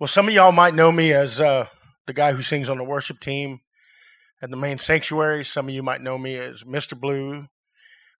Well, 0.00 0.08
some 0.08 0.28
of 0.28 0.32
y'all 0.32 0.50
might 0.50 0.72
know 0.72 0.90
me 0.90 1.12
as 1.12 1.42
uh, 1.42 1.66
the 2.06 2.14
guy 2.14 2.32
who 2.32 2.40
sings 2.40 2.70
on 2.70 2.78
the 2.78 2.84
worship 2.84 3.20
team 3.20 3.60
at 4.40 4.48
the 4.48 4.56
main 4.56 4.78
sanctuary. 4.78 5.44
Some 5.44 5.68
of 5.68 5.74
you 5.74 5.82
might 5.82 6.00
know 6.00 6.16
me 6.16 6.36
as 6.36 6.64
Mr. 6.64 6.98
Blue. 6.98 7.48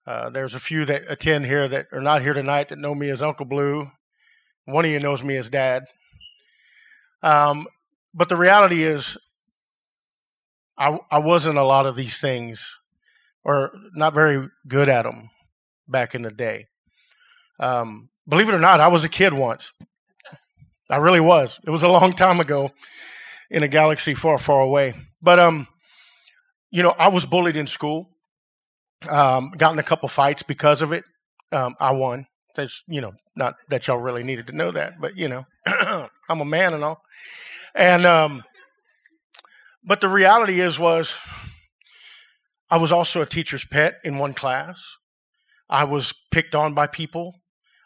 Uh, 0.06 0.28
there's 0.28 0.54
a 0.54 0.60
few 0.60 0.84
that 0.84 1.04
attend 1.08 1.46
here 1.46 1.68
that 1.68 1.86
are 1.90 2.02
not 2.02 2.20
here 2.20 2.34
tonight 2.34 2.68
that 2.68 2.78
know 2.78 2.94
me 2.94 3.08
as 3.08 3.22
Uncle 3.22 3.46
Blue. 3.46 3.90
One 4.66 4.84
of 4.84 4.90
you 4.90 5.00
knows 5.00 5.24
me 5.24 5.36
as 5.36 5.48
Dad. 5.48 5.84
Um, 7.22 7.66
but 8.12 8.28
the 8.28 8.36
reality 8.36 8.82
is, 8.82 9.16
I, 10.76 10.98
I 11.10 11.20
wasn't 11.20 11.56
a 11.56 11.64
lot 11.64 11.86
of 11.86 11.96
these 11.96 12.20
things, 12.20 12.78
or 13.42 13.72
not 13.94 14.12
very 14.12 14.50
good 14.68 14.90
at 14.90 15.04
them 15.04 15.30
back 15.88 16.14
in 16.14 16.20
the 16.20 16.30
day. 16.30 16.66
Um, 17.58 18.10
believe 18.28 18.50
it 18.50 18.54
or 18.54 18.58
not, 18.58 18.80
I 18.80 18.88
was 18.88 19.04
a 19.04 19.08
kid 19.08 19.32
once. 19.32 19.72
I 20.90 20.96
really 20.96 21.20
was. 21.20 21.60
It 21.64 21.70
was 21.70 21.82
a 21.82 21.88
long 21.88 22.12
time 22.12 22.40
ago 22.40 22.70
in 23.50 23.62
a 23.62 23.68
galaxy 23.68 24.14
far, 24.14 24.38
far 24.38 24.60
away. 24.60 24.94
But 25.22 25.38
um, 25.38 25.66
you 26.70 26.82
know, 26.82 26.94
I 26.98 27.08
was 27.08 27.24
bullied 27.24 27.56
in 27.56 27.66
school. 27.66 28.08
Um, 29.08 29.52
got 29.56 29.72
in 29.72 29.78
a 29.78 29.84
couple 29.84 30.08
fights 30.08 30.42
because 30.42 30.82
of 30.82 30.92
it. 30.92 31.04
Um, 31.52 31.74
I 31.80 31.92
won. 31.92 32.26
That's 32.54 32.84
you 32.88 33.00
know, 33.00 33.12
not 33.36 33.54
that 33.68 33.86
y'all 33.86 33.98
really 33.98 34.24
needed 34.24 34.48
to 34.48 34.56
know 34.56 34.70
that, 34.70 35.00
but 35.00 35.16
you 35.16 35.28
know, 35.28 35.46
I'm 36.28 36.40
a 36.40 36.44
man 36.44 36.74
and 36.74 36.84
all. 36.84 37.00
And 37.74 38.04
um, 38.04 38.42
but 39.84 40.00
the 40.00 40.08
reality 40.08 40.60
is 40.60 40.78
was 40.78 41.16
I 42.70 42.78
was 42.78 42.92
also 42.92 43.22
a 43.22 43.26
teacher's 43.26 43.64
pet 43.64 43.94
in 44.04 44.18
one 44.18 44.34
class. 44.34 44.82
I 45.68 45.84
was 45.84 46.12
picked 46.30 46.54
on 46.54 46.74
by 46.74 46.86
people. 46.86 47.34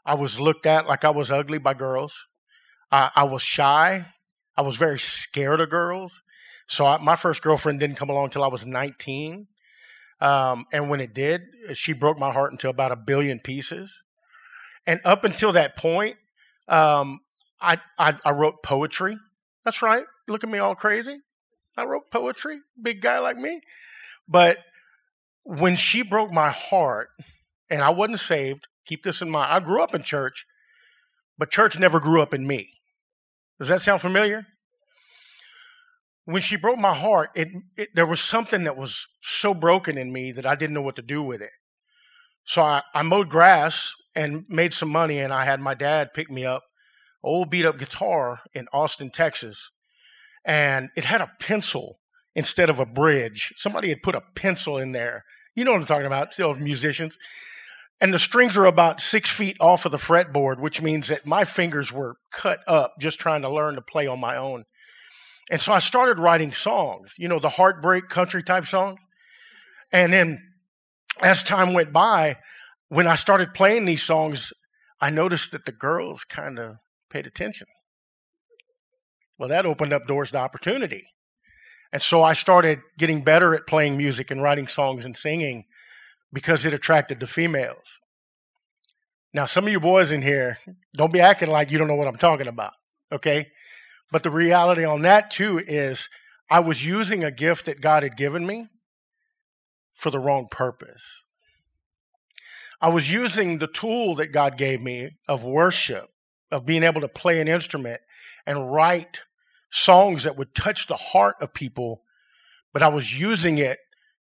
I 0.06 0.14
was 0.14 0.40
looked 0.40 0.66
at 0.66 0.86
like 0.86 1.04
I 1.04 1.10
was 1.10 1.30
ugly 1.30 1.58
by 1.58 1.74
girls. 1.74 2.26
I, 2.90 3.24
was 3.24 3.42
shy. 3.42 4.06
I 4.56 4.62
was 4.62 4.76
very 4.76 4.98
scared 4.98 5.60
of 5.60 5.70
girls. 5.70 6.22
So 6.66 6.86
I, 6.86 6.98
my 6.98 7.16
first 7.16 7.42
girlfriend 7.42 7.80
didn't 7.80 7.96
come 7.96 8.08
along 8.08 8.24
until 8.24 8.44
I 8.44 8.48
was 8.48 8.64
19. 8.64 9.48
Um, 10.20 10.64
and 10.72 10.88
when 10.88 11.00
it 11.00 11.12
did, 11.12 11.42
she 11.74 11.92
broke 11.92 12.18
my 12.18 12.32
heart 12.32 12.52
into 12.52 12.68
about 12.68 12.92
a 12.92 12.96
billion 12.96 13.40
pieces. 13.40 14.02
And 14.86 15.00
up 15.04 15.24
until 15.24 15.52
that 15.52 15.76
point, 15.76 16.16
um, 16.68 17.20
I, 17.60 17.78
I, 17.98 18.16
I 18.24 18.30
wrote 18.30 18.62
poetry. 18.62 19.18
That's 19.64 19.82
right. 19.82 20.04
Look 20.28 20.44
at 20.44 20.50
me 20.50 20.58
all 20.58 20.74
crazy. 20.74 21.20
I 21.76 21.84
wrote 21.84 22.10
poetry, 22.10 22.60
big 22.80 23.00
guy 23.00 23.18
like 23.18 23.36
me. 23.36 23.60
But 24.28 24.58
when 25.42 25.76
she 25.76 26.02
broke 26.02 26.30
my 26.30 26.50
heart, 26.50 27.08
and 27.70 27.82
I 27.82 27.90
wasn't 27.90 28.20
saved, 28.20 28.66
keep 28.86 29.02
this 29.02 29.22
in 29.22 29.30
mind. 29.30 29.52
I 29.52 29.60
grew 29.60 29.82
up 29.82 29.94
in 29.94 30.02
church, 30.02 30.46
but 31.38 31.50
church 31.50 31.78
never 31.78 32.00
grew 32.00 32.20
up 32.20 32.34
in 32.34 32.46
me. 32.46 32.70
Does 33.58 33.68
that 33.68 33.82
sound 33.82 34.00
familiar? 34.00 34.46
When 36.24 36.40
she 36.40 36.56
broke 36.56 36.78
my 36.78 36.94
heart, 36.94 37.30
it, 37.34 37.48
it, 37.76 37.88
there 37.94 38.06
was 38.06 38.20
something 38.20 38.64
that 38.64 38.76
was 38.76 39.06
so 39.20 39.52
broken 39.54 39.98
in 39.98 40.12
me 40.12 40.32
that 40.32 40.46
I 40.46 40.54
didn't 40.54 40.74
know 40.74 40.82
what 40.82 40.96
to 40.96 41.02
do 41.02 41.22
with 41.22 41.42
it. 41.42 41.50
So 42.44 42.62
I, 42.62 42.82
I 42.94 43.02
mowed 43.02 43.28
grass 43.28 43.92
and 44.16 44.46
made 44.48 44.72
some 44.72 44.88
money, 44.88 45.18
and 45.18 45.32
I 45.32 45.44
had 45.44 45.60
my 45.60 45.74
dad 45.74 46.14
pick 46.14 46.30
me 46.30 46.44
up 46.44 46.62
old 47.24 47.50
beat 47.50 47.64
up 47.64 47.78
guitar 47.78 48.40
in 48.52 48.68
Austin, 48.72 49.10
Texas, 49.10 49.70
and 50.44 50.90
it 50.94 51.06
had 51.06 51.22
a 51.22 51.32
pencil 51.40 51.98
instead 52.34 52.68
of 52.68 52.78
a 52.78 52.86
bridge. 52.86 53.54
Somebody 53.56 53.88
had 53.88 54.02
put 54.02 54.14
a 54.14 54.22
pencil 54.34 54.78
in 54.78 54.92
there. 54.92 55.24
You 55.56 55.64
know 55.64 55.72
what 55.72 55.80
I'm 55.80 55.86
talking 55.86 56.06
about, 56.06 56.34
still 56.34 56.54
musicians 56.56 57.18
and 58.00 58.12
the 58.12 58.18
strings 58.18 58.56
are 58.56 58.66
about 58.66 59.00
six 59.00 59.30
feet 59.30 59.56
off 59.60 59.84
of 59.84 59.92
the 59.92 59.98
fretboard, 59.98 60.58
which 60.58 60.82
means 60.82 61.08
that 61.08 61.26
my 61.26 61.44
fingers 61.44 61.92
were 61.92 62.16
cut 62.32 62.60
up 62.66 62.94
just 63.00 63.18
trying 63.18 63.42
to 63.42 63.48
learn 63.48 63.76
to 63.76 63.82
play 63.82 64.06
on 64.06 64.20
my 64.20 64.36
own. 64.36 64.64
And 65.50 65.60
so 65.60 65.72
I 65.72 65.78
started 65.78 66.18
writing 66.18 66.50
songs, 66.50 67.14
you 67.18 67.28
know, 67.28 67.38
the 67.38 67.50
heartbreak 67.50 68.08
country 68.08 68.42
type 68.42 68.66
songs. 68.66 69.00
And 69.92 70.12
then 70.12 70.38
as 71.22 71.44
time 71.44 71.72
went 71.74 71.92
by, 71.92 72.36
when 72.88 73.06
I 73.06 73.16
started 73.16 73.54
playing 73.54 73.84
these 73.84 74.02
songs, 74.02 74.52
I 75.00 75.10
noticed 75.10 75.52
that 75.52 75.66
the 75.66 75.72
girls 75.72 76.24
kind 76.24 76.58
of 76.58 76.76
paid 77.10 77.26
attention. 77.26 77.66
Well, 79.38 79.48
that 79.48 79.66
opened 79.66 79.92
up 79.92 80.06
doors 80.06 80.32
to 80.32 80.38
opportunity. 80.38 81.04
And 81.92 82.02
so 82.02 82.22
I 82.22 82.32
started 82.32 82.80
getting 82.98 83.22
better 83.22 83.54
at 83.54 83.66
playing 83.66 83.96
music 83.96 84.30
and 84.30 84.42
writing 84.42 84.66
songs 84.66 85.04
and 85.04 85.16
singing 85.16 85.64
because 86.34 86.66
it 86.66 86.74
attracted 86.74 87.20
the 87.20 87.26
females. 87.26 88.00
Now, 89.32 89.46
some 89.46 89.66
of 89.66 89.72
you 89.72 89.80
boys 89.80 90.10
in 90.10 90.20
here, 90.20 90.58
don't 90.94 91.12
be 91.12 91.20
acting 91.20 91.48
like 91.48 91.70
you 91.70 91.78
don't 91.78 91.88
know 91.88 91.94
what 91.94 92.08
I'm 92.08 92.16
talking 92.16 92.48
about, 92.48 92.72
okay? 93.10 93.46
But 94.10 94.24
the 94.24 94.30
reality 94.30 94.84
on 94.84 95.02
that 95.02 95.30
too 95.30 95.58
is 95.58 96.10
I 96.50 96.60
was 96.60 96.84
using 96.84 97.24
a 97.24 97.30
gift 97.30 97.66
that 97.66 97.80
God 97.80 98.02
had 98.02 98.16
given 98.16 98.46
me 98.46 98.68
for 99.92 100.10
the 100.10 100.18
wrong 100.18 100.48
purpose. 100.50 101.24
I 102.80 102.90
was 102.90 103.12
using 103.12 103.58
the 103.58 103.68
tool 103.68 104.16
that 104.16 104.32
God 104.32 104.58
gave 104.58 104.82
me 104.82 105.10
of 105.28 105.44
worship, 105.44 106.10
of 106.50 106.66
being 106.66 106.82
able 106.82 107.00
to 107.00 107.08
play 107.08 107.40
an 107.40 107.48
instrument 107.48 108.00
and 108.44 108.72
write 108.72 109.22
songs 109.70 110.24
that 110.24 110.36
would 110.36 110.54
touch 110.54 110.86
the 110.86 110.96
heart 110.96 111.36
of 111.40 111.54
people, 111.54 112.02
but 112.72 112.82
I 112.82 112.88
was 112.88 113.18
using 113.18 113.58
it 113.58 113.78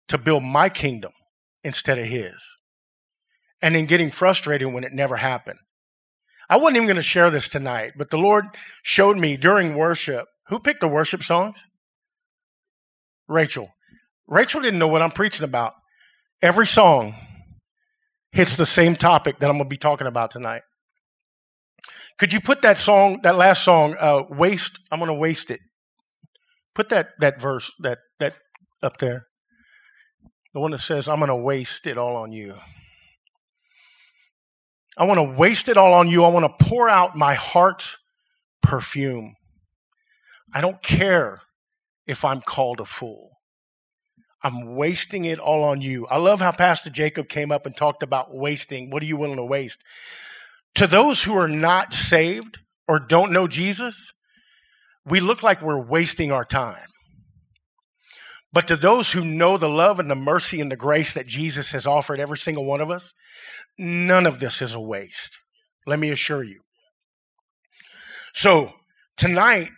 to 0.08 0.18
build 0.18 0.44
my 0.44 0.68
kingdom 0.68 1.10
instead 1.66 1.98
of 1.98 2.06
his. 2.06 2.56
And 3.60 3.74
then 3.74 3.86
getting 3.86 4.10
frustrated 4.10 4.72
when 4.72 4.84
it 4.84 4.92
never 4.92 5.16
happened. 5.16 5.58
I 6.48 6.58
wasn't 6.58 6.76
even 6.76 6.86
going 6.86 6.96
to 6.96 7.02
share 7.02 7.28
this 7.28 7.48
tonight, 7.48 7.94
but 7.96 8.10
the 8.10 8.18
Lord 8.18 8.44
showed 8.82 9.18
me 9.18 9.36
during 9.36 9.74
worship. 9.74 10.26
Who 10.46 10.60
picked 10.60 10.80
the 10.80 10.88
worship 10.88 11.24
songs? 11.24 11.58
Rachel. 13.26 13.74
Rachel 14.28 14.60
didn't 14.60 14.78
know 14.78 14.86
what 14.86 15.02
I'm 15.02 15.10
preaching 15.10 15.44
about. 15.44 15.72
Every 16.40 16.66
song 16.66 17.16
hits 18.30 18.56
the 18.56 18.66
same 18.66 18.94
topic 18.94 19.40
that 19.40 19.48
I'm 19.48 19.56
going 19.56 19.64
to 19.64 19.68
be 19.68 19.76
talking 19.76 20.06
about 20.06 20.30
tonight. 20.30 20.62
Could 22.18 22.32
you 22.32 22.40
put 22.40 22.62
that 22.62 22.78
song, 22.78 23.20
that 23.24 23.36
last 23.36 23.64
song, 23.64 23.96
uh, 23.98 24.22
waste? 24.30 24.78
I'm 24.92 25.00
going 25.00 25.08
to 25.08 25.14
waste 25.14 25.50
it. 25.50 25.60
Put 26.74 26.90
that 26.90 27.08
that 27.20 27.40
verse 27.40 27.72
that 27.80 27.98
that 28.20 28.34
up 28.82 28.98
there. 28.98 29.26
The 30.56 30.60
one 30.60 30.70
that 30.70 30.78
says, 30.78 31.06
I'm 31.06 31.18
going 31.18 31.28
to 31.28 31.36
waste 31.36 31.86
it 31.86 31.98
all 31.98 32.16
on 32.16 32.32
you. 32.32 32.54
I 34.96 35.04
want 35.04 35.18
to 35.18 35.38
waste 35.38 35.68
it 35.68 35.76
all 35.76 35.92
on 35.92 36.08
you. 36.08 36.24
I 36.24 36.28
want 36.28 36.46
to 36.46 36.64
pour 36.64 36.88
out 36.88 37.14
my 37.14 37.34
heart's 37.34 37.98
perfume. 38.62 39.34
I 40.54 40.62
don't 40.62 40.82
care 40.82 41.42
if 42.06 42.24
I'm 42.24 42.40
called 42.40 42.80
a 42.80 42.86
fool. 42.86 43.32
I'm 44.42 44.76
wasting 44.76 45.26
it 45.26 45.38
all 45.38 45.62
on 45.62 45.82
you. 45.82 46.06
I 46.06 46.16
love 46.16 46.40
how 46.40 46.52
Pastor 46.52 46.88
Jacob 46.88 47.28
came 47.28 47.52
up 47.52 47.66
and 47.66 47.76
talked 47.76 48.02
about 48.02 48.34
wasting. 48.34 48.88
What 48.88 49.02
are 49.02 49.06
you 49.06 49.18
willing 49.18 49.36
to 49.36 49.44
waste? 49.44 49.84
To 50.76 50.86
those 50.86 51.24
who 51.24 51.36
are 51.36 51.48
not 51.48 51.92
saved 51.92 52.60
or 52.88 52.98
don't 52.98 53.30
know 53.30 53.46
Jesus, 53.46 54.14
we 55.04 55.20
look 55.20 55.42
like 55.42 55.60
we're 55.60 55.86
wasting 55.86 56.32
our 56.32 56.46
time. 56.46 56.88
But 58.56 58.68
to 58.68 58.76
those 58.78 59.12
who 59.12 59.22
know 59.22 59.58
the 59.58 59.68
love 59.68 60.00
and 60.00 60.10
the 60.10 60.14
mercy 60.14 60.62
and 60.62 60.72
the 60.72 60.76
grace 60.76 61.12
that 61.12 61.26
Jesus 61.26 61.72
has 61.72 61.86
offered 61.86 62.18
every 62.18 62.38
single 62.38 62.64
one 62.64 62.80
of 62.80 62.90
us, 62.90 63.12
none 63.76 64.24
of 64.24 64.40
this 64.40 64.62
is 64.62 64.72
a 64.72 64.80
waste. 64.80 65.38
Let 65.86 65.98
me 65.98 66.08
assure 66.08 66.42
you. 66.42 66.60
So, 68.32 68.72
tonight, 69.14 69.68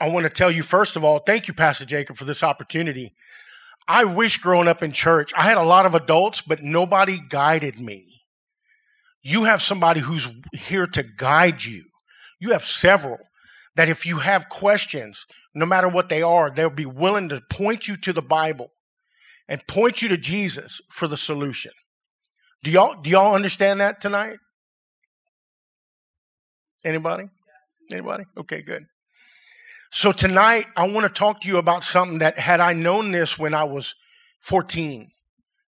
I 0.00 0.08
want 0.08 0.24
to 0.24 0.30
tell 0.30 0.50
you, 0.50 0.64
first 0.64 0.96
of 0.96 1.04
all, 1.04 1.20
thank 1.20 1.46
you, 1.46 1.54
Pastor 1.54 1.84
Jacob, 1.84 2.16
for 2.16 2.24
this 2.24 2.42
opportunity. 2.42 3.14
I 3.86 4.04
wish 4.04 4.38
growing 4.38 4.66
up 4.66 4.82
in 4.82 4.90
church, 4.90 5.30
I 5.36 5.44
had 5.44 5.56
a 5.56 5.62
lot 5.62 5.86
of 5.86 5.94
adults, 5.94 6.42
but 6.42 6.64
nobody 6.64 7.20
guided 7.28 7.78
me. 7.78 8.04
You 9.22 9.44
have 9.44 9.62
somebody 9.62 10.00
who's 10.00 10.34
here 10.52 10.88
to 10.88 11.04
guide 11.04 11.62
you. 11.62 11.84
You 12.40 12.50
have 12.50 12.64
several 12.64 13.18
that 13.76 13.88
if 13.88 14.04
you 14.04 14.18
have 14.18 14.48
questions, 14.48 15.24
no 15.56 15.64
matter 15.64 15.88
what 15.88 16.10
they 16.10 16.20
are, 16.20 16.50
they'll 16.50 16.68
be 16.68 16.84
willing 16.84 17.30
to 17.30 17.40
point 17.40 17.88
you 17.88 17.96
to 17.96 18.12
the 18.12 18.20
Bible 18.20 18.70
and 19.48 19.66
point 19.66 20.02
you 20.02 20.08
to 20.08 20.18
Jesus 20.18 20.82
for 20.90 21.08
the 21.08 21.16
solution. 21.16 21.72
Do 22.62 22.70
y'all 22.70 23.00
do 23.00 23.08
y'all 23.08 23.34
understand 23.34 23.80
that 23.80 24.00
tonight? 24.00 24.36
Anybody? 26.84 27.30
Anybody? 27.90 28.24
Okay, 28.36 28.60
good. 28.60 28.84
So 29.90 30.12
tonight 30.12 30.66
I 30.76 30.90
want 30.90 31.06
to 31.06 31.12
talk 31.12 31.40
to 31.40 31.48
you 31.48 31.56
about 31.56 31.82
something 31.82 32.18
that 32.18 32.38
had 32.38 32.60
I 32.60 32.74
known 32.74 33.12
this 33.12 33.38
when 33.38 33.54
I 33.54 33.64
was 33.64 33.94
14, 34.40 35.10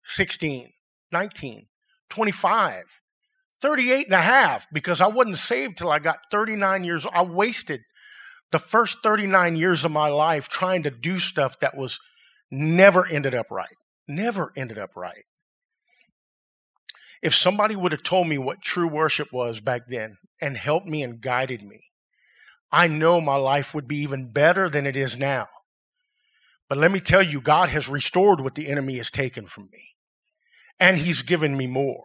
16, 0.03 0.73
19, 1.13 1.67
25, 2.09 2.85
38 3.61 4.07
and 4.07 4.15
a 4.15 4.23
half 4.23 4.67
because 4.73 5.03
I 5.03 5.09
wasn't 5.09 5.37
saved 5.37 5.77
till 5.77 5.91
I 5.91 5.99
got 5.99 6.21
39 6.31 6.85
years 6.85 7.05
old. 7.05 7.15
I 7.15 7.23
wasted 7.23 7.81
the 8.53 8.59
first 8.59 9.03
39 9.03 9.57
years 9.57 9.85
of 9.85 9.91
my 9.91 10.09
life 10.09 10.49
trying 10.49 10.83
to 10.85 10.91
do 10.91 11.19
stuff 11.19 11.59
that 11.61 11.77
was 11.77 11.99
never 12.51 13.07
ended 13.07 13.35
up 13.35 13.51
right. 13.51 13.77
Never 14.07 14.53
ended 14.57 14.79
up 14.79 14.91
right. 14.97 15.25
If 17.23 17.35
somebody 17.35 17.75
would 17.75 17.93
have 17.93 18.03
told 18.03 18.29
me 18.29 18.37
what 18.37 18.61
true 18.61 18.87
worship 18.87 19.33
was 19.33 19.61
back 19.61 19.87
then 19.89 20.19
and 20.41 20.57
helped 20.57 20.87
me 20.87 21.03
and 21.03 21.21
guided 21.21 21.63
me, 21.63 21.81
I 22.71 22.87
know 22.87 23.21
my 23.21 23.37
life 23.37 23.73
would 23.75 23.89
be 23.89 23.97
even 23.99 24.31
better 24.31 24.69
than 24.69 24.87
it 24.87 24.97
is 24.97 25.19
now. 25.19 25.47
But 26.69 26.79
let 26.79 26.91
me 26.91 27.01
tell 27.01 27.23
you, 27.23 27.41
God 27.41 27.69
has 27.69 27.89
restored 27.89 28.41
what 28.41 28.57
the 28.57 28.69
enemy 28.69 28.97
has 28.97 29.11
taken 29.11 29.47
from 29.47 29.69
me, 29.73 29.95
and 30.81 30.99
He's 30.99 31.23
given 31.23 31.57
me 31.57 31.67
more. 31.67 32.05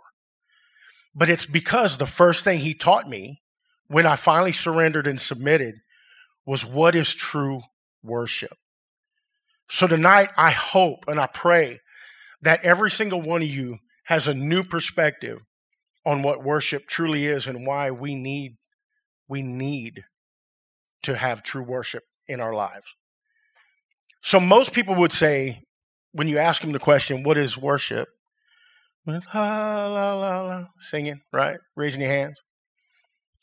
But 1.16 1.30
it's 1.30 1.46
because 1.46 1.98
the 1.98 2.06
first 2.06 2.44
thing 2.44 2.60
He 2.60 2.74
taught 2.74 3.10
me 3.10 3.42
when 3.88 4.06
I 4.06 4.16
finally 4.16 4.54
surrendered 4.54 5.08
and 5.08 5.20
submitted 5.20 5.76
was 6.50 6.66
what 6.66 6.96
is 6.96 7.14
true 7.14 7.62
worship. 8.02 8.58
So 9.70 9.86
tonight, 9.86 10.30
I 10.36 10.50
hope 10.50 11.06
and 11.08 11.20
I 11.20 11.28
pray 11.28 11.78
that 12.42 12.66
every 12.66 12.90
single 12.90 13.22
one 13.22 13.44
of 13.44 13.48
you 13.48 13.78
has 14.06 14.28
a 14.28 14.34
new 14.34 14.64
perspective 14.64 15.42
on 16.08 16.24
what 16.24 16.44
worship 16.44 16.88
truly 16.88 17.26
is 17.26 17.46
and 17.46 17.68
why 17.68 17.92
we 17.92 18.16
need 18.16 18.54
we 19.28 19.44
need 19.44 20.06
to 21.04 21.16
have 21.16 21.44
true 21.44 21.62
worship 21.62 22.02
in 22.28 22.42
our 22.42 22.56
lives. 22.56 22.96
So 24.24 24.40
most 24.40 24.74
people 24.74 24.96
would 24.96 25.12
say 25.12 25.62
when 26.14 26.28
you 26.28 26.40
ask 26.40 26.64
them 26.64 26.72
the 26.72 26.80
question, 26.80 27.22
what 27.22 27.38
is 27.38 27.60
worship? 27.60 28.08
La 29.06 29.20
la 29.86 30.14
la 30.16 30.42
la 30.42 30.66
singing, 30.80 31.22
right? 31.32 31.60
Raising 31.78 32.02
your 32.02 32.10
hands. 32.10 32.42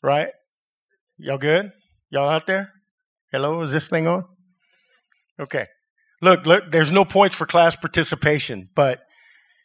Right? 0.03 0.31
Y'all 1.19 1.39
good? 1.39 1.71
Y'all 2.11 2.29
out 2.29 2.49
there? 2.49 2.73
Hello, 3.33 3.61
is 3.63 3.73
this 3.73 3.89
thing 3.89 4.07
on? 4.07 4.25
Okay. 5.39 5.67
Look, 6.23 6.47
look, 6.47 6.71
there's 6.71 6.93
no 6.93 7.05
points 7.05 7.37
for 7.37 7.47
class 7.47 7.77
participation, 7.77 8.71
but 8.75 9.01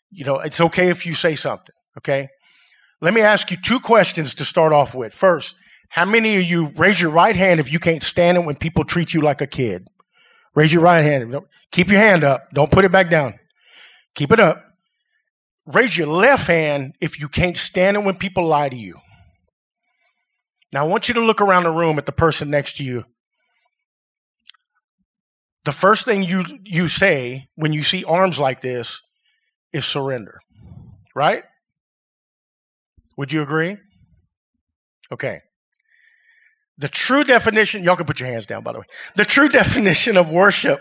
you 0.10 0.26
know, 0.26 0.40
it's 0.40 0.60
okay 0.60 0.90
if 0.90 1.06
you 1.06 1.14
say 1.14 1.36
something, 1.36 1.74
okay? 1.98 2.28
Let 3.00 3.14
me 3.14 3.22
ask 3.22 3.50
you 3.50 3.58
two 3.58 3.80
questions 3.80 4.34
to 4.36 4.46
start 4.46 4.74
off 4.74 4.94
with. 4.94 5.14
First, 5.14 5.56
how 5.90 6.06
many 6.06 6.38
of 6.38 6.44
you 6.44 6.68
raise 6.76 7.00
your 7.00 7.12
right 7.12 7.36
hand 7.36 7.60
if 7.60 7.72
you 7.72 7.80
can't 7.80 8.04
stand 8.04 8.38
it 8.38 8.46
when 8.46 8.56
people 8.56 8.84
treat 8.84 9.14
you 9.14 9.22
like 9.22 9.42
a 9.42 9.48
kid? 9.48 9.88
Raise 10.54 10.74
your 10.74 10.84
right 10.84 11.02
hand. 11.02 11.36
Keep 11.72 11.90
your 11.90 12.00
hand 12.00 12.24
up. 12.24 12.44
Don't 12.54 12.72
put 12.72 12.86
it 12.86 12.92
back 12.92 13.10
down. 13.10 13.40
Keep 14.16 14.34
it 14.34 14.40
up. 14.40 14.66
Raise 15.66 15.98
your 15.98 16.08
left 16.08 16.48
hand 16.48 16.96
if 17.00 17.20
you 17.20 17.30
can't 17.30 17.56
stand 17.56 17.96
it 17.96 18.04
when 18.04 18.16
people 18.16 18.46
lie 18.46 18.70
to 18.70 18.76
you. 18.76 18.96
Now, 20.74 20.86
I 20.86 20.88
want 20.88 21.08
you 21.08 21.14
to 21.14 21.22
look 21.22 21.42
around 21.42 21.64
the 21.64 21.72
room 21.72 21.98
at 21.98 22.06
the 22.06 22.12
person 22.12 22.50
next 22.50 22.78
to 22.78 22.84
you 22.84 23.06
the 25.66 25.72
first 25.72 26.06
thing 26.06 26.24
you 26.24 26.44
you 26.64 26.88
say 26.88 27.48
when 27.56 27.74
you 27.74 27.84
see 27.84 28.04
arms 28.04 28.40
like 28.40 28.62
this 28.62 29.02
is 29.74 29.86
surrender. 29.86 30.40
Right? 31.16 31.44
Would 33.18 33.32
you 33.32 33.42
agree? 33.42 33.78
Okay. 35.12 35.42
The 36.78 36.88
true 36.88 37.24
definition, 37.24 37.84
y'all 37.84 37.96
can 37.96 38.06
put 38.08 38.20
your 38.20 38.30
hands 38.30 38.46
down, 38.46 38.64
by 38.64 38.74
the 38.74 38.80
way. 38.80 38.86
The 39.16 39.26
true 39.26 39.50
definition 39.62 40.18
of 40.18 40.32
worship 40.32 40.80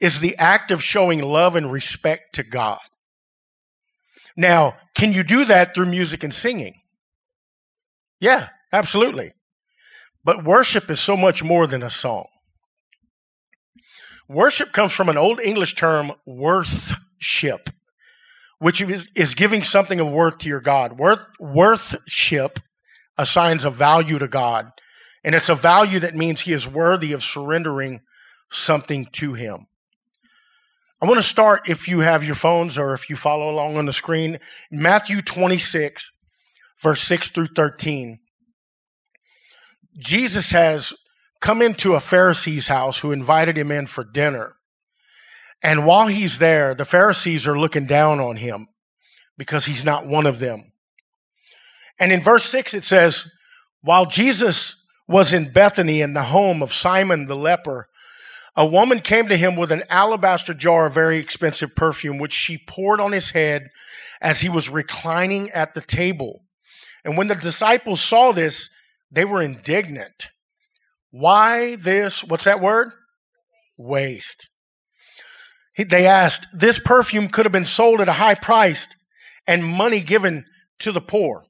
is 0.00 0.20
the 0.20 0.36
act 0.36 0.70
of 0.70 0.82
showing 0.82 1.22
love 1.22 1.56
and 1.56 1.70
respect 1.70 2.34
to 2.34 2.42
God. 2.42 2.80
Now, 4.36 4.76
can 4.94 5.12
you 5.12 5.22
do 5.22 5.44
that 5.44 5.74
through 5.74 5.86
music 5.86 6.24
and 6.24 6.34
singing? 6.34 6.80
Yeah, 8.20 8.48
absolutely. 8.72 9.32
But 10.24 10.44
worship 10.44 10.90
is 10.90 11.00
so 11.00 11.16
much 11.16 11.42
more 11.42 11.66
than 11.66 11.82
a 11.82 11.90
song. 11.90 12.26
Worship 14.28 14.72
comes 14.72 14.92
from 14.92 15.08
an 15.08 15.18
old 15.18 15.40
English 15.40 15.74
term, 15.74 16.12
worthship, 16.24 17.70
which 18.58 18.80
is, 18.80 19.08
is 19.14 19.34
giving 19.34 19.62
something 19.62 20.00
of 20.00 20.10
worth 20.10 20.38
to 20.38 20.48
your 20.48 20.60
God. 20.60 20.98
Worth, 20.98 21.26
worthship 21.38 22.58
assigns 23.18 23.64
a 23.64 23.70
value 23.70 24.18
to 24.18 24.28
God, 24.28 24.70
and 25.22 25.34
it's 25.34 25.50
a 25.50 25.54
value 25.54 26.00
that 26.00 26.14
means 26.14 26.42
He 26.42 26.52
is 26.52 26.68
worthy 26.68 27.12
of 27.12 27.22
surrendering 27.22 28.00
something 28.50 29.06
to 29.12 29.34
Him. 29.34 29.66
I 31.02 31.06
want 31.06 31.18
to 31.18 31.22
start, 31.22 31.68
if 31.68 31.86
you 31.86 32.00
have 32.00 32.24
your 32.24 32.34
phones 32.34 32.78
or 32.78 32.94
if 32.94 33.10
you 33.10 33.16
follow 33.16 33.50
along 33.50 33.76
on 33.76 33.84
the 33.84 33.92
screen, 33.92 34.38
Matthew 34.70 35.20
26, 35.20 36.10
verse 36.82 37.02
6 37.02 37.28
through 37.28 37.48
13. 37.48 38.20
Jesus 39.98 40.52
has 40.52 40.94
come 41.44 41.60
into 41.60 41.92
a 41.92 42.00
Pharisee's 42.00 42.68
house 42.68 43.00
who 43.00 43.12
invited 43.12 43.58
him 43.58 43.70
in 43.70 43.84
for 43.84 44.02
dinner. 44.02 44.54
And 45.62 45.84
while 45.84 46.06
he's 46.06 46.38
there, 46.38 46.74
the 46.74 46.86
Pharisees 46.86 47.46
are 47.46 47.58
looking 47.58 47.84
down 47.84 48.18
on 48.18 48.36
him 48.36 48.68
because 49.36 49.66
he's 49.66 49.84
not 49.84 50.06
one 50.06 50.24
of 50.24 50.38
them. 50.38 50.72
And 52.00 52.12
in 52.12 52.22
verse 52.22 52.44
6, 52.44 52.72
it 52.72 52.82
says, 52.82 53.30
While 53.82 54.06
Jesus 54.06 54.86
was 55.06 55.34
in 55.34 55.52
Bethany 55.52 56.00
in 56.00 56.14
the 56.14 56.22
home 56.22 56.62
of 56.62 56.72
Simon 56.72 57.26
the 57.26 57.36
leper, 57.36 57.88
a 58.56 58.64
woman 58.64 59.00
came 59.00 59.28
to 59.28 59.36
him 59.36 59.54
with 59.54 59.70
an 59.70 59.82
alabaster 59.90 60.54
jar 60.54 60.86
of 60.86 60.94
very 60.94 61.18
expensive 61.18 61.76
perfume, 61.76 62.16
which 62.16 62.32
she 62.32 62.56
poured 62.56 63.00
on 63.00 63.12
his 63.12 63.32
head 63.32 63.68
as 64.18 64.40
he 64.40 64.48
was 64.48 64.70
reclining 64.70 65.50
at 65.50 65.74
the 65.74 65.82
table. 65.82 66.46
And 67.04 67.18
when 67.18 67.26
the 67.26 67.34
disciples 67.34 68.00
saw 68.00 68.32
this, 68.32 68.70
they 69.10 69.26
were 69.26 69.42
indignant. 69.42 70.30
Why 71.16 71.76
this, 71.76 72.24
what's 72.24 72.42
that 72.42 72.60
word? 72.60 72.88
Waste. 73.78 74.48
They 75.78 76.08
asked, 76.08 76.58
this 76.58 76.80
perfume 76.80 77.28
could 77.28 77.44
have 77.44 77.52
been 77.52 77.64
sold 77.64 78.00
at 78.00 78.08
a 78.08 78.14
high 78.14 78.34
price 78.34 78.88
and 79.46 79.64
money 79.64 80.00
given 80.00 80.44
to 80.80 80.90
the 80.90 81.00
poor. 81.00 81.44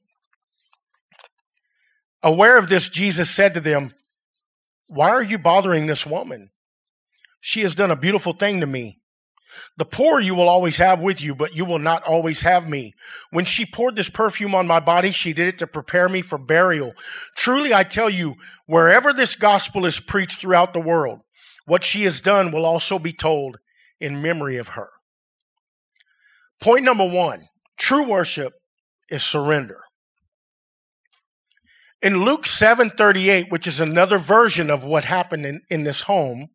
Aware 2.21 2.59
of 2.59 2.69
this, 2.69 2.89
Jesus 2.89 3.31
said 3.31 3.55
to 3.55 3.59
them, 3.59 3.95
Why 4.85 5.09
are 5.09 5.23
you 5.23 5.39
bothering 5.39 5.87
this 5.87 6.05
woman? 6.05 6.51
She 7.39 7.61
has 7.61 7.73
done 7.73 7.89
a 7.89 7.95
beautiful 7.95 8.33
thing 8.33 8.59
to 8.59 8.67
me. 8.67 8.99
The 9.77 9.85
poor 9.85 10.19
you 10.19 10.35
will 10.35 10.47
always 10.47 10.77
have 10.77 11.01
with 11.01 11.21
you, 11.21 11.35
but 11.35 11.55
you 11.55 11.65
will 11.65 11.79
not 11.79 12.03
always 12.03 12.41
have 12.41 12.69
me. 12.69 12.93
When 13.31 13.45
she 13.45 13.65
poured 13.65 13.95
this 13.95 14.09
perfume 14.09 14.55
on 14.55 14.67
my 14.67 14.79
body, 14.79 15.11
she 15.11 15.33
did 15.33 15.47
it 15.47 15.57
to 15.59 15.67
prepare 15.67 16.07
me 16.07 16.21
for 16.21 16.37
burial. 16.37 16.93
Truly, 17.35 17.73
I 17.73 17.83
tell 17.83 18.09
you, 18.09 18.35
wherever 18.65 19.13
this 19.13 19.35
gospel 19.35 19.85
is 19.85 19.99
preached 19.99 20.39
throughout 20.39 20.73
the 20.73 20.79
world, 20.79 21.21
what 21.65 21.83
she 21.83 22.03
has 22.03 22.21
done 22.21 22.51
will 22.51 22.65
also 22.65 22.99
be 22.99 23.13
told 23.13 23.57
in 23.99 24.21
memory 24.21 24.57
of 24.57 24.69
her. 24.69 24.89
Point 26.61 26.85
number 26.85 27.07
one 27.07 27.47
true 27.77 28.07
worship 28.07 28.53
is 29.09 29.23
surrender. 29.23 29.79
In 32.01 32.23
Luke 32.23 32.45
7:38, 32.45 33.49
which 33.49 33.67
is 33.67 33.79
another 33.79 34.17
version 34.17 34.69
of 34.69 34.83
what 34.83 35.05
happened 35.05 35.45
in, 35.45 35.61
in 35.69 35.83
this 35.83 36.01
home, 36.01 36.47